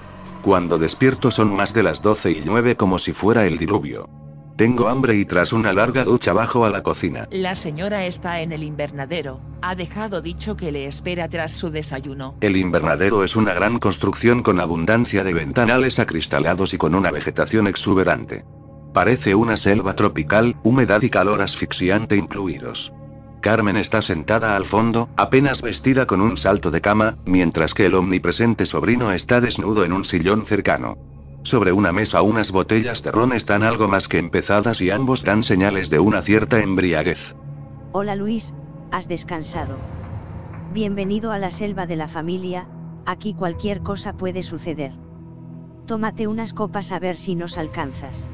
[0.43, 4.09] Cuando despierto son más de las 12 y 9 como si fuera el diluvio.
[4.59, 7.29] Tengo hambre y tras una larga ducha bajo a la cocina.
[7.31, 9.41] La señora está en el invernadero.
[9.63, 12.35] Ha dejado dicho que le espera tras su desayuno.
[12.41, 17.69] El invernadero es una gran construcción con abundancia de ventanales acristalados y con una vegetación
[17.69, 18.45] exuberante.
[18.93, 22.93] Parece una selva tropical, humedad y calor asfixiante incluidos.
[23.41, 27.95] Carmen está sentada al fondo, apenas vestida con un salto de cama, mientras que el
[27.95, 30.99] omnipresente sobrino está desnudo en un sillón cercano.
[31.43, 35.43] Sobre una mesa unas botellas de ron están algo más que empezadas y ambos dan
[35.43, 37.35] señales de una cierta embriaguez.
[37.93, 38.55] Hola Luis,
[38.91, 39.77] ¿has descansado?
[40.73, 42.69] Bienvenido a la selva de la familia,
[43.07, 44.93] aquí cualquier cosa puede suceder.
[45.87, 48.29] Tómate unas copas a ver si nos alcanzas.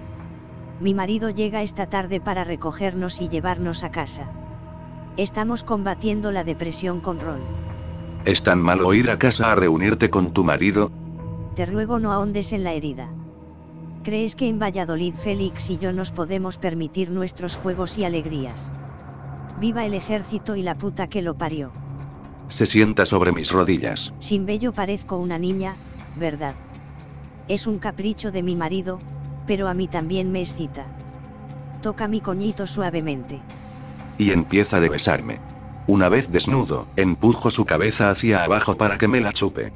[0.81, 4.33] Mi marido llega esta tarde para recogernos y llevarnos a casa.
[5.16, 7.41] Estamos combatiendo la depresión con Ron.
[8.24, 10.91] ¿Es tan malo ir a casa a reunirte con tu marido?
[11.55, 13.09] Te ruego no ahondes en la herida.
[14.02, 18.72] ¿Crees que en Valladolid Félix y yo nos podemos permitir nuestros juegos y alegrías?
[19.61, 21.70] Viva el ejército y la puta que lo parió.
[22.48, 24.12] Se sienta sobre mis rodillas.
[24.18, 25.76] Sin vello parezco una niña,
[26.18, 26.57] ¿verdad?
[27.46, 28.98] Es un capricho de mi marido,
[29.46, 30.86] pero a mí también me excita.
[31.82, 33.40] Toca mi coñito suavemente.
[34.18, 35.40] Y empieza de besarme.
[35.86, 39.72] Una vez desnudo, empujo su cabeza hacia abajo para que me la chupe.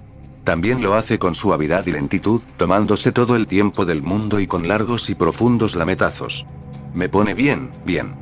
[0.48, 4.66] También lo hace con suavidad y lentitud, tomándose todo el tiempo del mundo y con
[4.66, 6.46] largos y profundos lametazos.
[6.94, 8.14] Me pone bien, bien.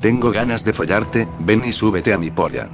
[0.00, 2.70] Tengo ganas de follarte, ven y súbete a mi polla.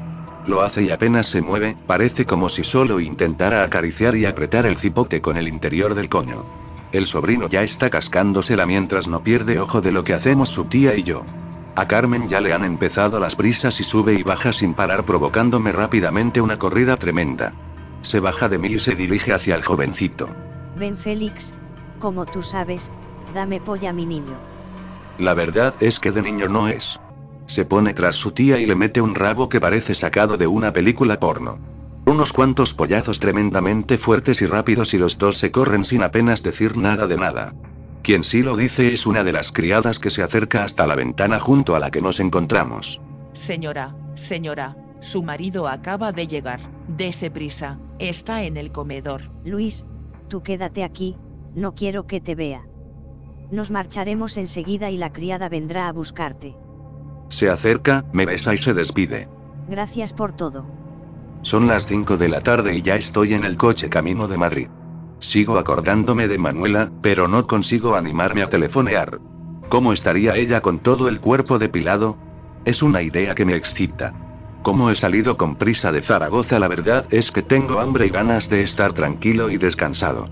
[0.46, 4.76] Lo hace y apenas se mueve, parece como si solo intentara acariciar y apretar el
[4.76, 6.46] cipote con el interior del coño.
[6.92, 10.94] El sobrino ya está cascándosela mientras no pierde ojo de lo que hacemos su tía
[10.94, 11.24] y yo.
[11.74, 15.72] A Carmen ya le han empezado las prisas y sube y baja sin parar provocándome
[15.72, 17.52] rápidamente una corrida tremenda.
[18.02, 20.28] Se baja de mí y se dirige hacia el jovencito.
[20.76, 21.54] Ven Félix,
[22.00, 22.90] como tú sabes,
[23.34, 24.36] dame polla a mi niño.
[25.18, 26.98] La verdad es que de niño no es.
[27.46, 30.72] Se pone tras su tía y le mete un rabo que parece sacado de una
[30.72, 31.58] película porno.
[32.04, 36.76] Unos cuantos pollazos tremendamente fuertes y rápidos y los dos se corren sin apenas decir
[36.76, 37.54] nada de nada.
[38.02, 41.38] Quien sí lo dice es una de las criadas que se acerca hasta la ventana
[41.38, 43.00] junto a la que nos encontramos.
[43.32, 46.60] Señora, señora, su marido acaba de llegar.
[46.86, 49.22] Dese prisa, está en el comedor.
[49.44, 49.84] Luis,
[50.28, 51.16] tú quédate aquí,
[51.54, 52.64] no quiero que te vea.
[53.50, 56.56] Nos marcharemos enseguida y la criada vendrá a buscarte.
[57.28, 59.28] Se acerca, me besa y se despide.
[59.68, 60.66] Gracias por todo.
[61.42, 64.68] Son las 5 de la tarde y ya estoy en el coche camino de Madrid.
[65.18, 69.20] Sigo acordándome de Manuela, pero no consigo animarme a telefonear.
[69.68, 72.18] ¿Cómo estaría ella con todo el cuerpo depilado?
[72.64, 74.31] Es una idea que me excita.
[74.62, 78.48] Como he salido con prisa de Zaragoza, la verdad es que tengo hambre y ganas
[78.48, 80.28] de estar tranquilo y descansado.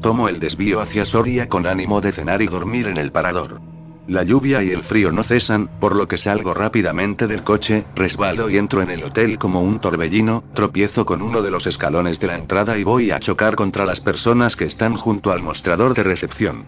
[0.00, 3.60] Tomo el desvío hacia Soria con ánimo de cenar y dormir en el parador.
[4.06, 8.50] La lluvia y el frío no cesan, por lo que salgo rápidamente del coche, resbalo
[8.50, 12.26] y entro en el hotel como un torbellino, tropiezo con uno de los escalones de
[12.26, 16.02] la entrada y voy a chocar contra las personas que están junto al mostrador de
[16.02, 16.66] recepción.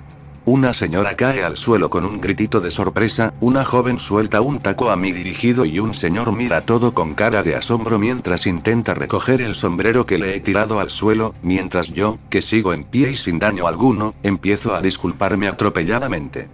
[0.49, 4.91] Una señora cae al suelo con un gritito de sorpresa, una joven suelta un taco
[4.91, 9.43] a mí dirigido y un señor mira todo con cara de asombro mientras intenta recoger
[9.43, 13.17] el sombrero que le he tirado al suelo, mientras yo, que sigo en pie y
[13.17, 16.49] sin daño alguno, empiezo a disculparme atropelladamente.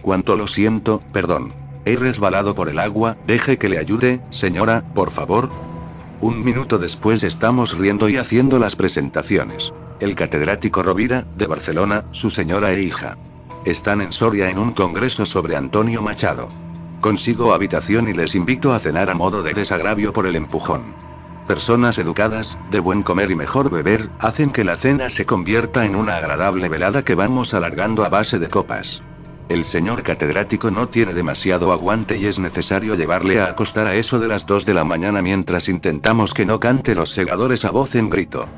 [0.00, 1.52] Cuánto lo siento, perdón.
[1.84, 5.50] He resbalado por el agua, deje que le ayude, señora, por favor.
[6.20, 9.74] Un minuto después estamos riendo y haciendo las presentaciones.
[10.00, 13.18] El catedrático Rovira, de Barcelona, su señora e hija.
[13.66, 16.50] Están en Soria en un congreso sobre Antonio Machado.
[17.02, 20.94] Consigo habitación y les invito a cenar a modo de desagravio por el empujón.
[21.46, 25.96] Personas educadas, de buen comer y mejor beber, hacen que la cena se convierta en
[25.96, 29.02] una agradable velada que vamos alargando a base de copas.
[29.48, 34.18] El señor catedrático no tiene demasiado aguante y es necesario llevarle a acostar a eso
[34.18, 37.94] de las 2 de la mañana mientras intentamos que no cante los segadores a voz
[37.94, 38.48] en grito.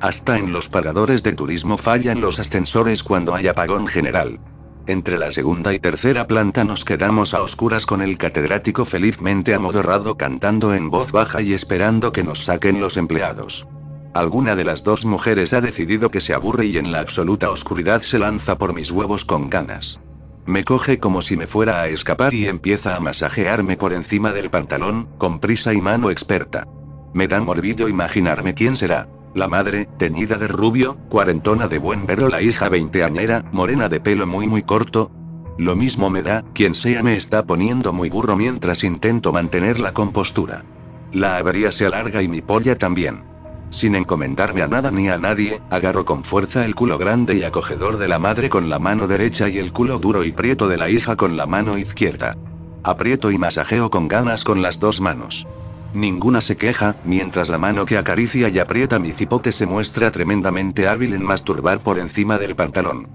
[0.00, 4.40] Hasta en los paradores de turismo fallan los ascensores cuando hay apagón general.
[4.86, 10.16] Entre la segunda y tercera planta nos quedamos a oscuras con el catedrático felizmente amodorrado
[10.16, 13.66] cantando en voz baja y esperando que nos saquen los empleados.
[14.14, 18.00] Alguna de las dos mujeres ha decidido que se aburre y en la absoluta oscuridad
[18.00, 20.00] se lanza por mis huevos con ganas.
[20.48, 24.48] Me coge como si me fuera a escapar y empieza a masajearme por encima del
[24.48, 26.66] pantalón, con prisa y mano experta.
[27.12, 29.10] Me da morbido imaginarme quién será.
[29.34, 34.26] La madre, teñida de rubio, cuarentona de buen verlo, la hija veinteañera, morena de pelo
[34.26, 35.10] muy muy corto.
[35.58, 39.92] Lo mismo me da, quien sea me está poniendo muy burro mientras intento mantener la
[39.92, 40.64] compostura.
[41.12, 43.22] La avería se alarga y mi polla también.
[43.70, 47.98] Sin encomendarme a nada ni a nadie, agarro con fuerza el culo grande y acogedor
[47.98, 50.88] de la madre con la mano derecha y el culo duro y prieto de la
[50.88, 52.36] hija con la mano izquierda.
[52.82, 55.46] Aprieto y masajeo con ganas con las dos manos.
[55.94, 60.86] Ninguna se queja, mientras la mano que acaricia y aprieta mi cipote se muestra tremendamente
[60.86, 63.08] hábil en masturbar por encima del pantalón.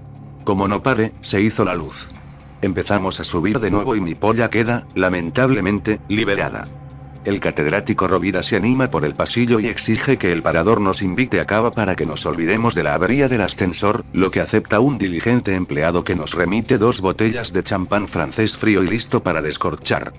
[0.44, 2.08] Como no pare, se hizo la luz.
[2.62, 6.68] Empezamos a subir de nuevo y mi polla queda, lamentablemente, liberada.
[7.24, 11.40] El catedrático Rovira se anima por el pasillo y exige que el parador nos invite
[11.40, 14.98] a cava para que nos olvidemos de la avería del ascensor, lo que acepta un
[14.98, 20.12] diligente empleado que nos remite dos botellas de champán francés frío y listo para descorchar.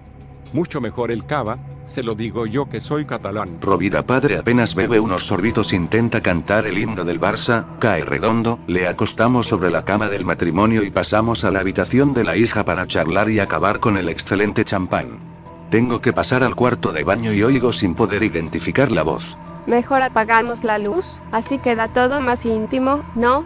[0.51, 3.59] Mucho mejor el cava, se lo digo yo que soy catalán.
[3.61, 8.87] Rovira padre apenas bebe unos sorbitos, intenta cantar el himno del Barça, cae redondo, le
[8.87, 12.87] acostamos sobre la cama del matrimonio y pasamos a la habitación de la hija para
[12.87, 15.34] charlar y acabar con el excelente champán.
[15.75, 19.37] Tengo que pasar al cuarto de baño y oigo sin poder identificar la voz.
[19.67, 23.43] Mejor apagamos la luz, así queda todo más íntimo, ¿no?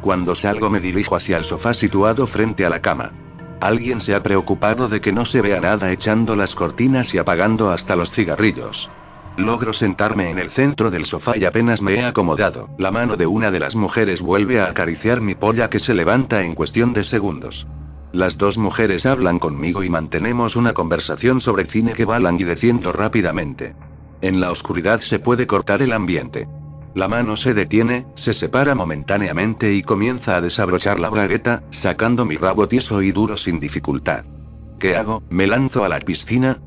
[0.00, 3.12] Cuando salgo me dirijo hacia el sofá situado frente a la cama.
[3.60, 7.68] Alguien se ha preocupado de que no se vea nada echando las cortinas y apagando
[7.68, 8.88] hasta los cigarrillos.
[9.36, 12.70] Logro sentarme en el centro del sofá y apenas me he acomodado.
[12.78, 16.44] La mano de una de las mujeres vuelve a acariciar mi polla que se levanta
[16.44, 17.66] en cuestión de segundos.
[18.12, 23.74] Las dos mujeres hablan conmigo y mantenemos una conversación sobre cine que va languideciendo rápidamente.
[24.22, 26.48] En la oscuridad se puede cortar el ambiente.
[26.94, 32.36] La mano se detiene, se separa momentáneamente y comienza a desabrochar la bragueta, sacando mi
[32.36, 34.24] rabo tieso y duro sin dificultad.
[34.78, 35.22] ¿Qué hago?
[35.28, 36.60] ¿Me lanzo a la piscina?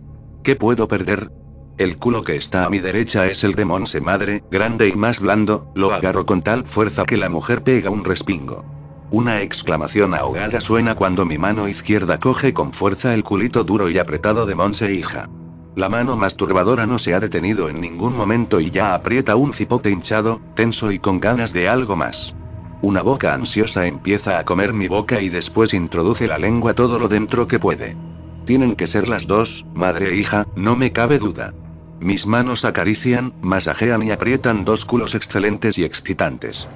[0.43, 1.31] ¿Qué puedo perder?
[1.77, 5.19] El culo que está a mi derecha es el de Monse Madre, grande y más
[5.19, 8.80] blando, lo agarro con tal fuerza que la mujer pega un respingo.
[9.11, 13.97] Una exclamación ahogada suena cuando mi mano izquierda coge con fuerza el culito duro y
[13.97, 15.27] apretado de Monse hija.
[15.75, 19.91] La mano masturbadora no se ha detenido en ningún momento y ya aprieta un cipote
[19.91, 22.33] hinchado, tenso y con ganas de algo más.
[22.81, 27.09] Una boca ansiosa empieza a comer mi boca y después introduce la lengua todo lo
[27.09, 27.97] dentro que puede.
[28.45, 31.53] Tienen que ser las dos, madre e hija, no me cabe duda.
[31.99, 36.69] Mis manos acarician, masajean y aprietan dos culos excelentes y excitantes.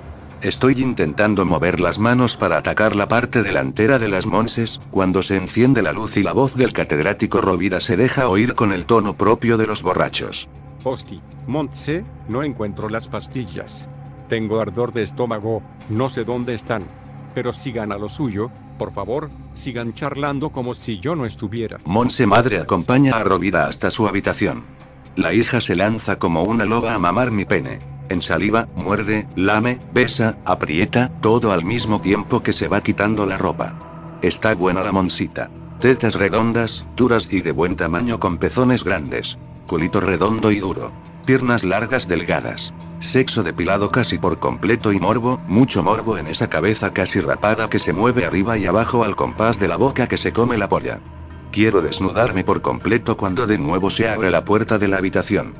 [0.46, 5.38] Estoy intentando mover las manos para atacar la parte delantera de las monses, cuando se
[5.38, 9.16] enciende la luz y la voz del catedrático Rovira se deja oír con el tono
[9.16, 10.48] propio de los borrachos.
[10.84, 13.90] Hosti, Montse, no encuentro las pastillas.
[14.30, 16.86] Tengo ardor de estómago, no sé dónde están.
[17.34, 21.80] Pero sigan a lo suyo, por favor, sigan charlando como si yo no estuviera.
[21.86, 24.64] Monse madre acompaña a Rovira hasta su habitación.
[25.16, 27.95] La hija se lanza como una loba a mamar mi pene.
[28.10, 33.38] En saliva, muerde, lame, besa, aprieta, todo al mismo tiempo que se va quitando la
[33.38, 34.20] ropa.
[34.22, 35.50] Está buena la monsita.
[35.80, 39.38] Tetas redondas, duras y de buen tamaño con pezones grandes.
[39.68, 40.94] Culito redondo y duro.
[41.26, 42.74] Piernas largas delgadas.
[43.00, 47.80] Sexo depilado casi por completo y morbo, mucho morbo en esa cabeza casi rapada que
[47.80, 51.02] se mueve arriba y abajo al compás de la boca que se come la polla.
[51.52, 55.56] Quiero desnudarme por completo cuando de nuevo se abre la puerta de la habitación.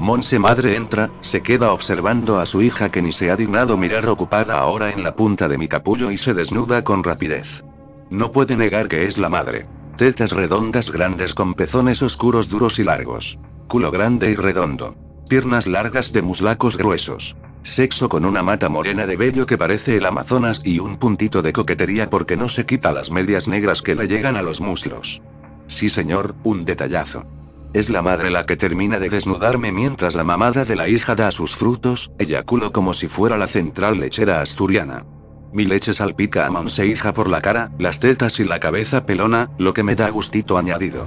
[0.00, 4.08] Monse madre entra, se queda observando a su hija que ni se ha dignado mirar
[4.08, 7.62] ocupada ahora en la punta de mi capullo y se desnuda con rapidez.
[8.08, 9.68] No puede negar que es la madre.
[9.98, 13.38] Tetas redondas grandes con pezones oscuros duros y largos.
[13.68, 14.96] Culo grande y redondo.
[15.28, 17.36] Piernas largas de muslacos gruesos.
[17.62, 21.52] Sexo con una mata morena de vello que parece el Amazonas y un puntito de
[21.52, 25.20] coquetería porque no se quita las medias negras que le llegan a los muslos.
[25.66, 27.26] Sí señor, un detallazo.
[27.72, 31.30] Es la madre la que termina de desnudarme mientras la mamada de la hija da
[31.30, 35.04] sus frutos, eyaculo como si fuera la central lechera asturiana.
[35.52, 39.50] Mi leche salpica a Monse hija por la cara, las tetas y la cabeza pelona,
[39.58, 41.06] lo que me da gustito añadido.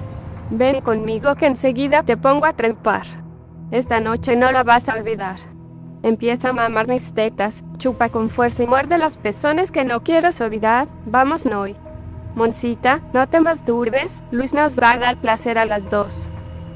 [0.51, 3.07] Ven conmigo que enseguida te pongo a trepar.
[3.71, 5.39] Esta noche no la vas a olvidar.
[6.01, 10.29] Empieza a mamar mis tetas, chupa con fuerza y muerde los pezones que no quiero
[10.39, 10.87] olvidar.
[11.05, 11.75] Vamos, Noy.
[12.35, 16.29] Moncita, no te masturbes, Luis nos va a dar placer a las dos.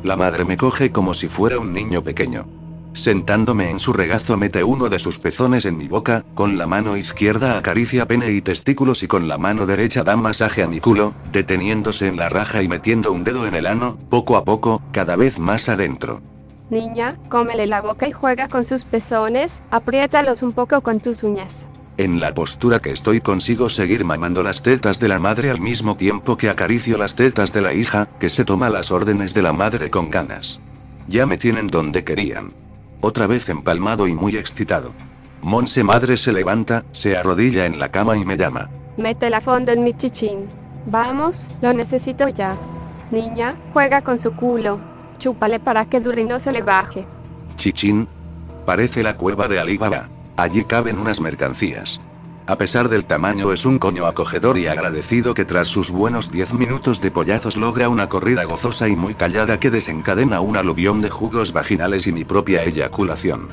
[0.03, 2.45] La madre me coge como si fuera un niño pequeño.
[2.93, 6.97] Sentándome en su regazo mete uno de sus pezones en mi boca, con la mano
[6.97, 11.13] izquierda acaricia pene y testículos y con la mano derecha da masaje a mi culo,
[11.31, 15.15] deteniéndose en la raja y metiendo un dedo en el ano, poco a poco, cada
[15.15, 16.21] vez más adentro.
[16.69, 21.67] Niña, cómele la boca y juega con sus pezones, apriétalos un poco con tus uñas.
[21.97, 25.97] En la postura que estoy consigo seguir mamando las tetas de la madre al mismo
[25.97, 29.51] tiempo que acaricio las tetas de la hija, que se toma las órdenes de la
[29.51, 30.59] madre con ganas.
[31.07, 32.53] Ya me tienen donde querían.
[33.01, 34.93] Otra vez empalmado y muy excitado.
[35.41, 38.69] Monse madre se levanta, se arrodilla en la cama y me llama.
[38.97, 40.49] Mete la fonda en mi chichín.
[40.85, 42.55] Vamos, lo necesito ya.
[43.09, 44.79] Niña, juega con su culo.
[45.17, 47.07] Chúpale para que dure y no se le baje.
[47.55, 48.07] Chichín.
[48.67, 50.09] Parece la cueva de Alibaba.
[50.37, 51.99] Allí caben unas mercancías.
[52.45, 56.53] A pesar del tamaño es un coño acogedor y agradecido que tras sus buenos 10
[56.53, 61.09] minutos de pollazos logra una corrida gozosa y muy callada que desencadena un aluvión de
[61.09, 63.49] jugos vaginales y mi propia eyaculación.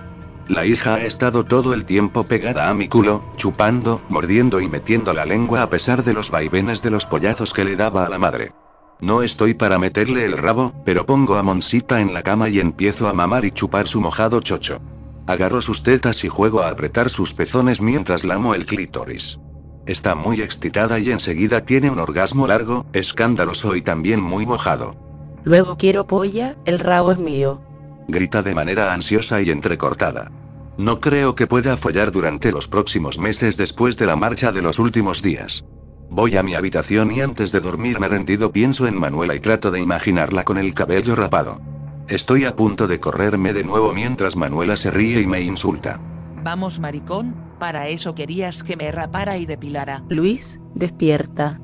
[0.47, 5.15] La hija ha estado todo el tiempo pegada a mi culo, chupando, mordiendo y metiendo
[5.15, 8.19] la lengua a pesar de los vaivenes de los pollazos que le daba a la
[8.19, 8.53] madre.
[9.01, 13.09] No estoy para meterle el rabo, pero pongo a Monsita en la cama y empiezo
[13.09, 14.81] a mamar y chupar su mojado chocho.
[15.27, 19.39] Agarro sus tetas y juego a apretar sus pezones mientras lamo el clítoris.
[19.87, 24.97] Está muy excitada y enseguida tiene un orgasmo largo, escandaloso y también muy mojado.
[25.45, 27.61] Luego quiero polla, el rabo es mío.
[28.09, 30.31] Grita de manera ansiosa y entrecortada.
[30.77, 34.79] No creo que pueda follar durante los próximos meses después de la marcha de los
[34.79, 35.65] últimos días.
[36.11, 39.81] Voy a mi habitación y antes de dormirme rendido pienso en Manuela y trato de
[39.81, 41.61] imaginarla con el cabello rapado.
[42.09, 45.99] Estoy a punto de correrme de nuevo mientras Manuela se ríe y me insulta.
[46.43, 50.03] Vamos, maricón, para eso querías que me rapara y depilara.
[50.11, 51.61] Luis, despierta.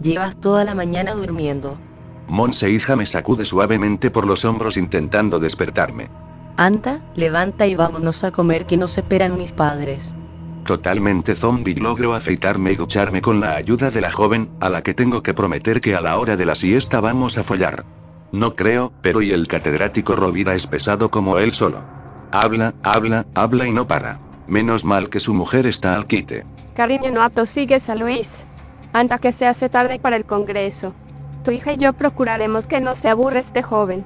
[0.00, 1.78] Llevas toda la mañana durmiendo.
[2.28, 6.08] Monse hija me sacude suavemente por los hombros intentando despertarme.
[6.56, 10.16] Anda, levanta y vámonos a comer que nos esperan mis padres.
[10.64, 14.94] Totalmente zombie logro afeitarme y ducharme con la ayuda de la joven, a la que
[14.94, 17.84] tengo que prometer que a la hora de la siesta vamos a follar.
[18.34, 21.84] No creo, pero y el catedrático Rovira es pesado como él solo.
[22.32, 24.18] Habla, habla, habla y no para.
[24.48, 26.44] Menos mal que su mujer está al quite.
[26.74, 28.44] Cariño, no atosigues a Luis.
[28.92, 30.96] Anda que se hace tarde para el Congreso.
[31.44, 34.04] Tu hija y yo procuraremos que no se aburre este joven.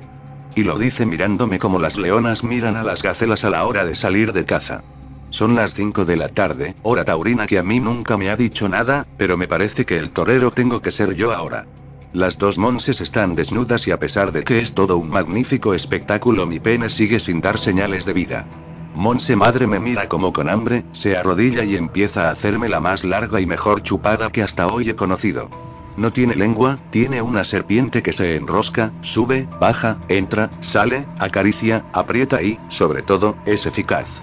[0.55, 3.95] Y lo dice mirándome como las leonas miran a las gacelas a la hora de
[3.95, 4.83] salir de caza.
[5.31, 8.69] Son las 5 de la tarde, hora taurina que a mí nunca me ha dicho
[8.69, 11.67] nada, pero me parece que el torero tengo que ser yo ahora.
[12.13, 16.47] Las dos monses están desnudas y a pesar de que es todo un magnífico espectáculo
[16.47, 18.47] mi pene sigue sin dar señales de vida.
[18.95, 23.05] Monse madre me mira como con hambre, se arrodilla y empieza a hacerme la más
[23.05, 25.51] larga y mejor chupada que hasta hoy he conocido.
[25.99, 32.41] No tiene lengua, tiene una serpiente que se enrosca, sube, baja, entra, sale, acaricia, aprieta
[32.41, 34.23] y, sobre todo, es eficaz.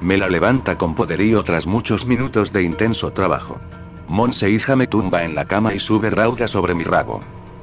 [0.00, 3.60] Me la levanta con poderío tras muchos minutos de intenso trabajo.
[4.08, 7.22] Monse hija me tumba en la cama y sube rauda sobre mi rabo.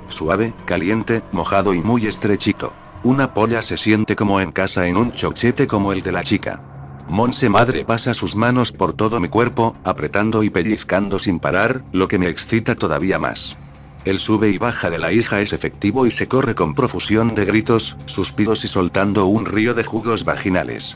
[0.10, 2.74] Suave, caliente, mojado y muy estrechito.
[3.04, 6.62] Una polla se siente como en casa en un chochete como el de la chica.
[7.08, 12.08] Monse madre pasa sus manos por todo mi cuerpo, apretando y pellizcando sin parar, lo
[12.08, 13.58] que me excita todavía más.
[14.06, 17.46] El sube y baja de la hija es efectivo y se corre con profusión de
[17.46, 20.96] gritos, suspiros y soltando un río de jugos vaginales.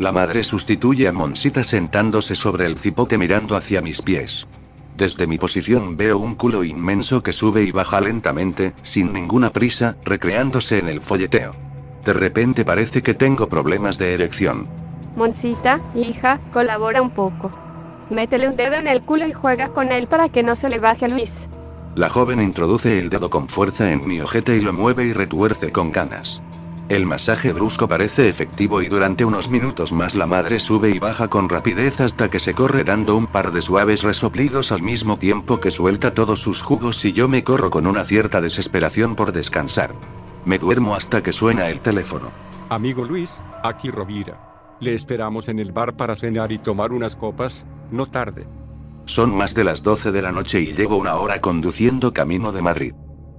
[0.00, 4.46] La madre sustituye a Monsita sentándose sobre el cipote mirando hacia mis pies.
[4.98, 9.96] Desde mi posición veo un culo inmenso que sube y baja lentamente, sin ninguna prisa,
[10.04, 11.54] recreándose en el folleteo.
[12.04, 14.66] De repente parece que tengo problemas de erección.
[15.14, 17.52] Monsita, hija, colabora un poco.
[18.10, 20.80] Métele un dedo en el culo y juega con él para que no se le
[20.80, 21.46] baje a Luis.
[21.94, 25.70] La joven introduce el dedo con fuerza en mi ojete y lo mueve y retuerce
[25.70, 26.42] con ganas.
[26.88, 31.28] El masaje brusco parece efectivo y durante unos minutos más la madre sube y baja
[31.28, 35.60] con rapidez hasta que se corre dando un par de suaves resoplidos al mismo tiempo
[35.60, 39.94] que suelta todos sus jugos y yo me corro con una cierta desesperación por descansar.
[40.46, 42.30] Me duermo hasta que suena el teléfono.
[42.70, 44.78] Amigo Luis, aquí Rovira.
[44.80, 48.46] Le esperamos en el bar para cenar y tomar unas copas, no tarde.
[49.04, 52.62] Son más de las 12 de la noche y llevo una hora conduciendo camino de
[52.62, 52.94] Madrid.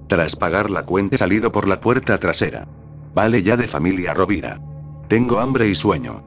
[0.06, 2.68] Tras pagar la cuenta he salido por la puerta trasera.
[3.14, 4.60] Vale ya de familia Rovira.
[5.08, 6.22] Tengo hambre y sueño.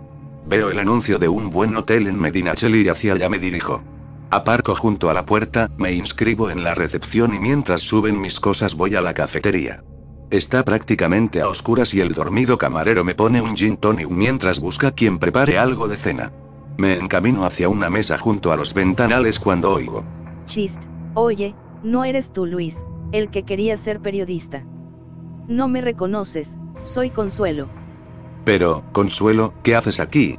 [0.46, 3.82] Veo el anuncio de un buen hotel en Medinacheli y hacia allá me dirijo.
[4.30, 8.76] Aparco junto a la puerta, me inscribo en la recepción y mientras suben mis cosas
[8.76, 9.84] voy a la cafetería.
[10.32, 14.92] Está prácticamente a oscuras y el dormido camarero me pone un gin tonic mientras busca
[14.92, 16.32] quien prepare algo de cena.
[16.78, 20.04] Me encamino hacia una mesa junto a los ventanales cuando oigo.
[20.48, 20.82] Chist,
[21.14, 24.66] oye, no eres tú Luis, el que quería ser periodista.
[25.48, 27.68] No me reconoces, soy Consuelo.
[28.46, 30.38] Pero, Consuelo, ¿qué haces aquí?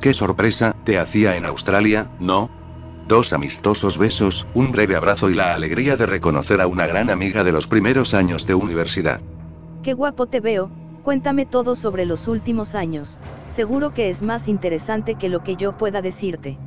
[0.00, 2.50] Qué sorpresa, te hacía en Australia, ¿no?
[3.08, 7.44] Dos amistosos besos, un breve abrazo y la alegría de reconocer a una gran amiga
[7.44, 9.20] de los primeros años de universidad.
[9.82, 10.70] Qué guapo te veo,
[11.02, 15.76] cuéntame todo sobre los últimos años, seguro que es más interesante que lo que yo
[15.76, 16.58] pueda decirte.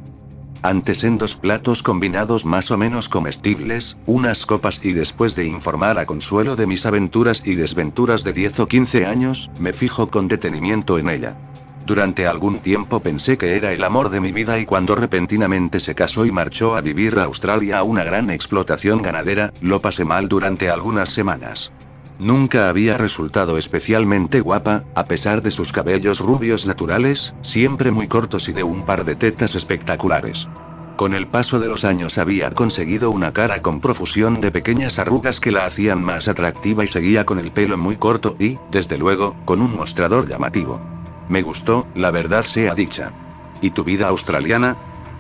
[0.62, 5.97] Antes en dos platos combinados más o menos comestibles, unas copas y después de informar
[5.97, 10.28] a Consuelo de mis aventuras y desventuras de 10 o 15 años, me fijo con
[10.28, 11.38] detenimiento en ella.
[11.86, 15.95] Durante algún tiempo pensé que era el amor de mi vida y cuando repentinamente se
[15.95, 20.28] casó y marchó a vivir a Australia a una gran explotación ganadera, lo pasé mal
[20.28, 21.72] durante algunas semanas.
[22.20, 28.49] Nunca había resultado especialmente guapa, a pesar de sus cabellos rubios naturales, siempre muy cortos
[28.49, 30.49] y de un par de tetas espectaculares.
[30.97, 35.39] Con el paso de los años había conseguido una cara con profusión de pequeñas arrugas
[35.39, 39.34] que la hacían más atractiva y seguía con el pelo muy corto y, desde luego,
[39.45, 40.82] con un mostrador llamativo.
[41.30, 43.13] Me gustó, la verdad sea dicha.
[43.61, 44.76] ¿Y tu vida australiana?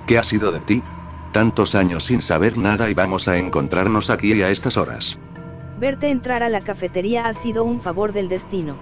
[0.05, 0.83] ¿Qué ha sido de ti?
[1.31, 5.17] Tantos años sin saber nada y vamos a encontrarnos aquí a estas horas.
[5.79, 8.75] Verte entrar a la cafetería ha sido un favor del destino.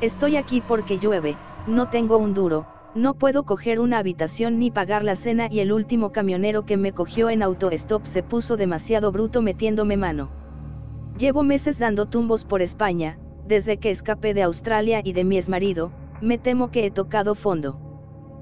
[0.00, 1.36] Estoy aquí porque llueve,
[1.66, 2.64] no tengo un duro,
[2.94, 6.92] no puedo coger una habitación ni pagar la cena y el último camionero que me
[6.92, 10.30] cogió en autostop se puso demasiado bruto metiéndome mano.
[11.18, 15.92] Llevo meses dando tumbos por España, desde que escapé de Australia y de mi exmarido,
[16.22, 17.85] me temo que he tocado fondo.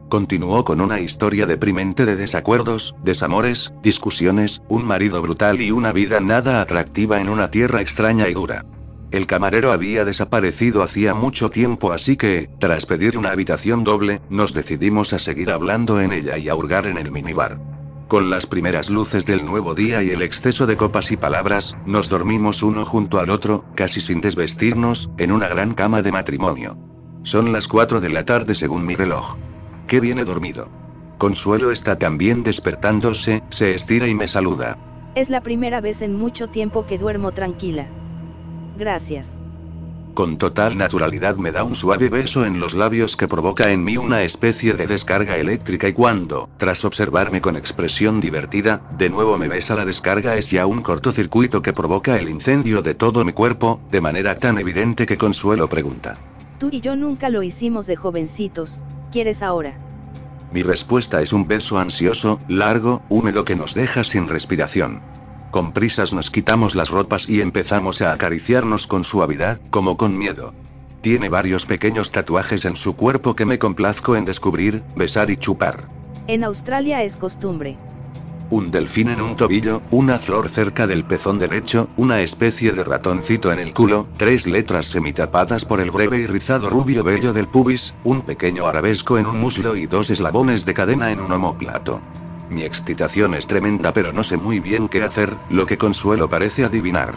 [0.09, 6.21] Continuó con una historia deprimente de desacuerdos, desamores, discusiones, un marido brutal y una vida
[6.21, 8.65] nada atractiva en una tierra extraña y dura.
[9.11, 14.55] El camarero había desaparecido hacía mucho tiempo así que, tras pedir una habitación doble, nos
[14.55, 17.61] decidimos a seguir hablando en ella y a hurgar en el minibar.
[18.09, 22.09] Con las primeras luces del nuevo día y el exceso de copas y palabras, nos
[22.09, 26.77] dormimos uno junto al otro, casi sin desvestirnos, en una gran cama de matrimonio.
[27.23, 29.37] Son las 4 de la tarde según mi reloj.
[29.87, 30.69] Qué viene dormido.
[31.19, 34.79] Consuelo está también despertándose, se estira y me saluda.
[35.15, 37.87] Es la primera vez en mucho tiempo que duermo tranquila.
[38.77, 39.41] Gracias.
[40.15, 43.97] Con total naturalidad me da un suave beso en los labios que provoca en mí
[43.97, 49.49] una especie de descarga eléctrica y cuando, tras observarme con expresión divertida, de nuevo me
[49.49, 53.81] besa la descarga es ya un cortocircuito que provoca el incendio de todo mi cuerpo,
[53.91, 56.17] de manera tan evidente que Consuelo pregunta.
[56.59, 58.81] Tú y yo nunca lo hicimos de jovencitos,
[59.15, 59.79] ¿quieres ahora?
[60.51, 65.03] Mi respuesta es un beso ansioso, largo, húmedo que nos deja sin respiración.
[65.53, 70.53] Con prisas nos quitamos las ropas y empezamos a acariciarnos con suavidad, como con miedo.
[71.01, 75.89] Tiene varios pequeños tatuajes en su cuerpo que me complazco en descubrir, besar y chupar.
[76.27, 77.77] En Australia es costumbre.
[78.51, 83.51] Un delfín en un tobillo, una flor cerca del pezón derecho, una especie de ratoncito
[83.51, 87.95] en el culo, tres letras semitapadas por el breve y rizado rubio vello del pubis,
[88.05, 92.03] un pequeño arabesco en un muslo y dos eslabones de cadena en un homóplato.
[92.51, 96.65] Mi excitación es tremenda pero no sé muy bien qué hacer, lo que Consuelo parece
[96.65, 97.15] adivinar.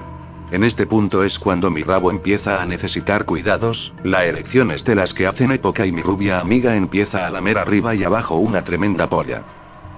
[0.49, 4.95] En este punto es cuando mi rabo empieza a necesitar cuidados, la erección es de
[4.95, 8.63] las que hacen época y mi rubia amiga empieza a lamer arriba y abajo una
[8.63, 9.43] tremenda polla.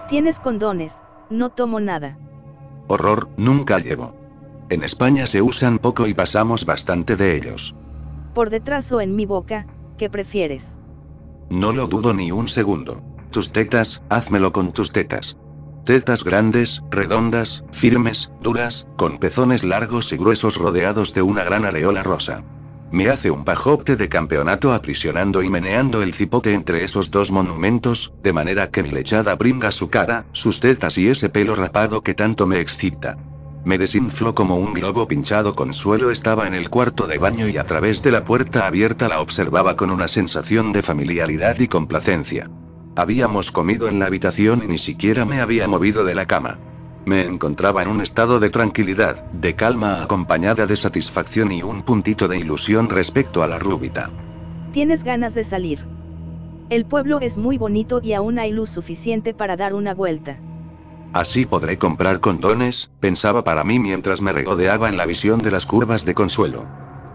[0.09, 2.17] Tienes condones, no tomo nada.
[2.88, 4.15] Horror, nunca llevo.
[4.69, 7.75] En España se usan poco y pasamos bastante de ellos.
[8.34, 9.65] Por detrás o en mi boca,
[9.97, 10.77] ¿qué prefieres?
[11.49, 13.01] No lo dudo ni un segundo.
[13.32, 15.38] Tus tetas, házmelo con tus tetas.
[15.86, 22.03] Tetas grandes, redondas, firmes, duras, con pezones largos y gruesos rodeados de una gran areola
[22.03, 22.43] rosa.
[22.92, 28.12] Me hace un pajote de campeonato aprisionando y meneando el cipote entre esos dos monumentos,
[28.24, 32.16] de manera que mi lechada bringa su cara, sus tetas y ese pelo rapado que
[32.16, 33.18] tanto me excita.
[33.64, 35.54] Me desinfló como un globo pinchado.
[35.54, 39.22] Consuelo estaba en el cuarto de baño y a través de la puerta abierta la
[39.22, 42.50] observaba con una sensación de familiaridad y complacencia.
[42.96, 46.58] Habíamos comido en la habitación y ni siquiera me había movido de la cama.
[47.10, 52.28] Me encontraba en un estado de tranquilidad, de calma acompañada de satisfacción y un puntito
[52.28, 54.12] de ilusión respecto a la rúbita.
[54.74, 55.84] Tienes ganas de salir.
[56.70, 60.38] El pueblo es muy bonito y aún hay luz suficiente para dar una vuelta.
[61.12, 65.66] Así podré comprar condones, pensaba para mí mientras me regodeaba en la visión de las
[65.66, 66.68] curvas de consuelo.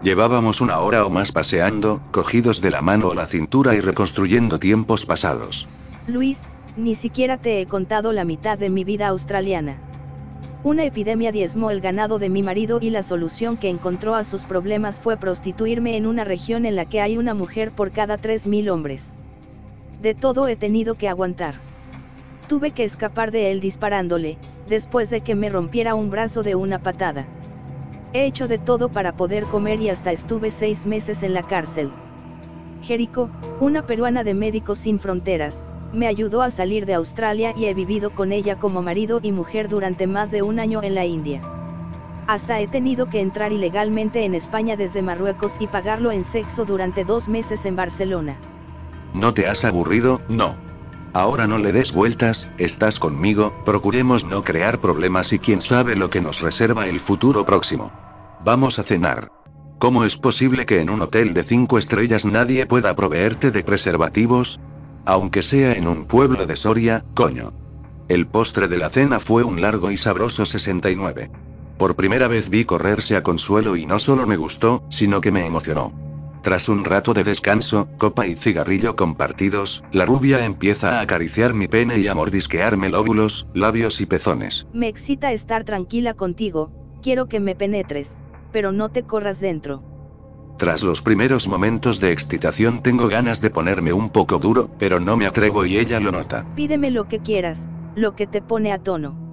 [0.03, 4.59] Llevábamos una hora o más paseando, cogidos de la mano o la cintura y reconstruyendo
[4.59, 5.69] tiempos pasados.
[6.05, 9.77] Luis, ni siquiera te he contado la mitad de mi vida australiana.
[10.63, 14.45] Una epidemia diezmó el ganado de mi marido y la solución que encontró a sus
[14.45, 18.71] problemas fue prostituirme en una región en la que hay una mujer por cada 3.000
[18.71, 19.15] hombres.
[20.01, 21.55] De todo he tenido que aguantar.
[22.47, 26.79] Tuve que escapar de él disparándole, después de que me rompiera un brazo de una
[26.79, 27.27] patada.
[28.11, 31.91] He hecho de todo para poder comer y hasta estuve seis meses en la cárcel.
[32.81, 35.63] Jerico, una peruana de Médicos Sin Fronteras,
[35.95, 39.67] me ayudó a salir de Australia y he vivido con ella como marido y mujer
[39.69, 41.41] durante más de un año en la India.
[42.27, 47.05] Hasta he tenido que entrar ilegalmente en España desde Marruecos y pagarlo en sexo durante
[47.05, 48.37] dos meses en Barcelona.
[49.13, 50.21] ¿No te has aburrido?
[50.27, 50.57] No.
[51.13, 56.09] Ahora no le des vueltas, estás conmigo, procuremos no crear problemas y quién sabe lo
[56.09, 57.91] que nos reserva el futuro próximo.
[58.43, 59.31] Vamos a cenar.
[59.79, 64.59] ¿Cómo es posible que en un hotel de cinco estrellas nadie pueda proveerte de preservativos?
[65.05, 67.53] Aunque sea en un pueblo de Soria, coño.
[68.07, 71.29] El postre de la cena fue un largo y sabroso 69.
[71.77, 75.45] Por primera vez vi correrse a Consuelo y no solo me gustó, sino que me
[75.45, 75.93] emocionó.
[76.41, 81.67] Tras un rato de descanso, copa y cigarrillo compartidos, la rubia empieza a acariciar mi
[81.67, 84.67] pene y a mordisquearme lóbulos, labios y pezones.
[84.71, 88.15] Me excita estar tranquila contigo, quiero que me penetres,
[88.51, 89.83] pero no te corras dentro.
[90.57, 95.17] Tras los primeros momentos de excitación tengo ganas de ponerme un poco duro, pero no
[95.17, 96.45] me atrevo y ella lo nota.
[96.55, 99.25] Pídeme lo que quieras, lo que te pone a tono.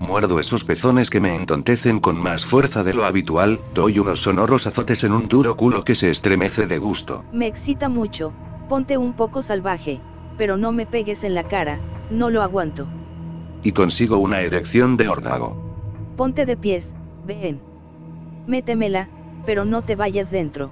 [0.00, 4.66] Muerdo esos pezones que me entontecen con más fuerza de lo habitual, doy unos sonoros
[4.66, 7.24] azotes en un duro culo que se estremece de gusto.
[7.32, 8.32] Me excita mucho,
[8.68, 10.00] ponte un poco salvaje,
[10.36, 12.88] pero no me pegues en la cara, no lo aguanto.
[13.62, 15.56] Y consigo una erección de órdago.
[16.16, 16.94] Ponte de pies,
[17.24, 17.60] ven.
[18.46, 19.08] Métemela,
[19.46, 20.70] pero no te vayas dentro.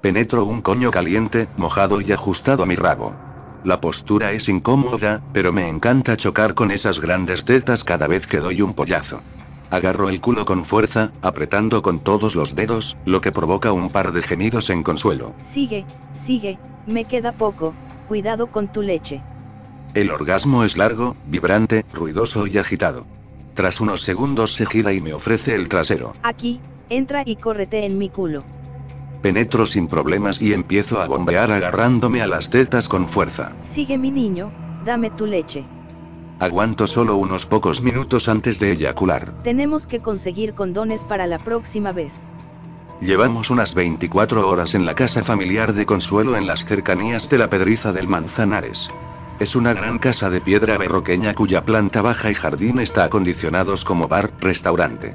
[0.00, 3.14] Penetro un coño caliente, mojado y ajustado a mi rabo.
[3.62, 8.38] La postura es incómoda, pero me encanta chocar con esas grandes tetas cada vez que
[8.38, 9.20] doy un pollazo.
[9.70, 14.12] Agarro el culo con fuerza, apretando con todos los dedos, lo que provoca un par
[14.12, 15.34] de gemidos en consuelo.
[15.42, 15.84] Sigue,
[16.14, 17.74] sigue, me queda poco,
[18.08, 19.22] cuidado con tu leche.
[19.92, 23.06] El orgasmo es largo, vibrante, ruidoso y agitado.
[23.54, 26.14] Tras unos segundos se gira y me ofrece el trasero.
[26.22, 26.60] Aquí,
[26.90, 28.44] entra y córrete en mi culo.
[29.22, 33.52] Penetro sin problemas y empiezo a bombear agarrándome a las tetas con fuerza.
[33.62, 34.50] Sigue mi niño,
[34.84, 35.64] dame tu leche.
[36.40, 39.42] Aguanto solo unos pocos minutos antes de eyacular.
[39.42, 42.26] Tenemos que conseguir condones para la próxima vez.
[43.00, 47.48] Llevamos unas 24 horas en la casa familiar de Consuelo en las cercanías de la
[47.48, 48.90] Pedriza del Manzanares.
[49.38, 54.08] Es una gran casa de piedra berroqueña cuya planta baja y jardín está acondicionados como
[54.08, 55.14] bar, restaurante.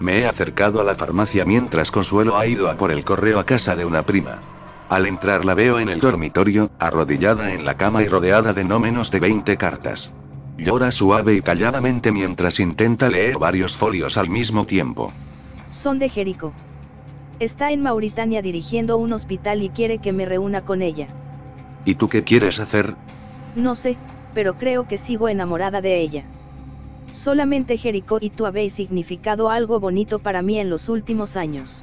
[0.00, 3.44] Me he acercado a la farmacia mientras Consuelo ha ido a por el correo a
[3.44, 4.42] casa de una prima.
[4.88, 8.78] Al entrar la veo en el dormitorio, arrodillada en la cama y rodeada de no
[8.80, 10.12] menos de 20 cartas.
[10.56, 15.12] Llora suave y calladamente mientras intenta leer varios folios al mismo tiempo.
[15.70, 16.54] Son de Jericó.
[17.38, 21.08] Está en Mauritania dirigiendo un hospital y quiere que me reúna con ella.
[21.84, 22.94] ¿Y tú qué quieres hacer?
[23.54, 23.98] No sé,
[24.32, 26.24] pero creo que sigo enamorada de ella.
[27.18, 31.82] Solamente Jericó y tú habéis significado algo bonito para mí en los últimos años.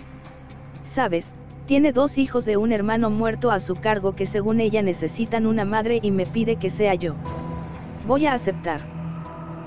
[0.83, 5.45] Sabes, tiene dos hijos de un hermano muerto a su cargo que según ella necesitan
[5.45, 7.15] una madre y me pide que sea yo.
[8.07, 8.87] Voy a aceptar.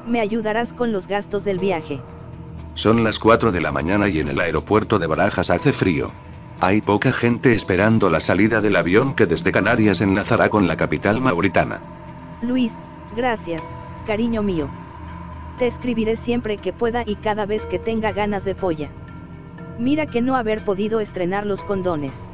[0.07, 2.01] Me ayudarás con los gastos del viaje.
[2.73, 6.13] Son las 4 de la mañana y en el aeropuerto de Barajas hace frío.
[6.63, 11.21] Hay poca gente esperando la salida del avión que desde Canarias enlazará con la capital
[11.21, 11.83] mauritana.
[12.41, 12.81] Luis,
[13.15, 13.75] gracias,
[14.07, 14.71] cariño mío.
[15.59, 18.91] Te escribiré siempre que pueda y cada vez que tenga ganas de polla.
[19.79, 22.31] Mira que no haber podido estrenar los condones.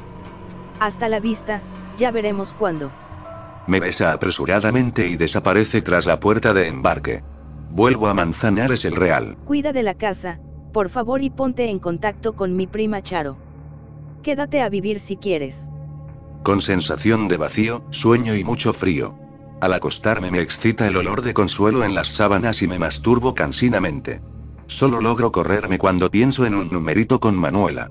[0.79, 1.61] Hasta la vista,
[1.97, 2.91] ya veremos cuándo.
[3.67, 7.23] Me besa apresuradamente y desaparece tras la puerta de embarque.
[7.71, 9.37] Vuelvo a Manzanares el Real.
[9.43, 10.39] Cuida de la casa,
[10.71, 13.37] por favor y ponte en contacto con mi prima Charo.
[14.21, 15.67] Quédate a vivir si quieres.
[16.43, 19.17] Con sensación de vacío, sueño y mucho frío.
[19.61, 24.21] Al acostarme me excita el olor de consuelo en las sábanas y me masturbo cansinamente.
[24.67, 27.89] Solo logro correrme cuando pienso en un numerito con Manuela.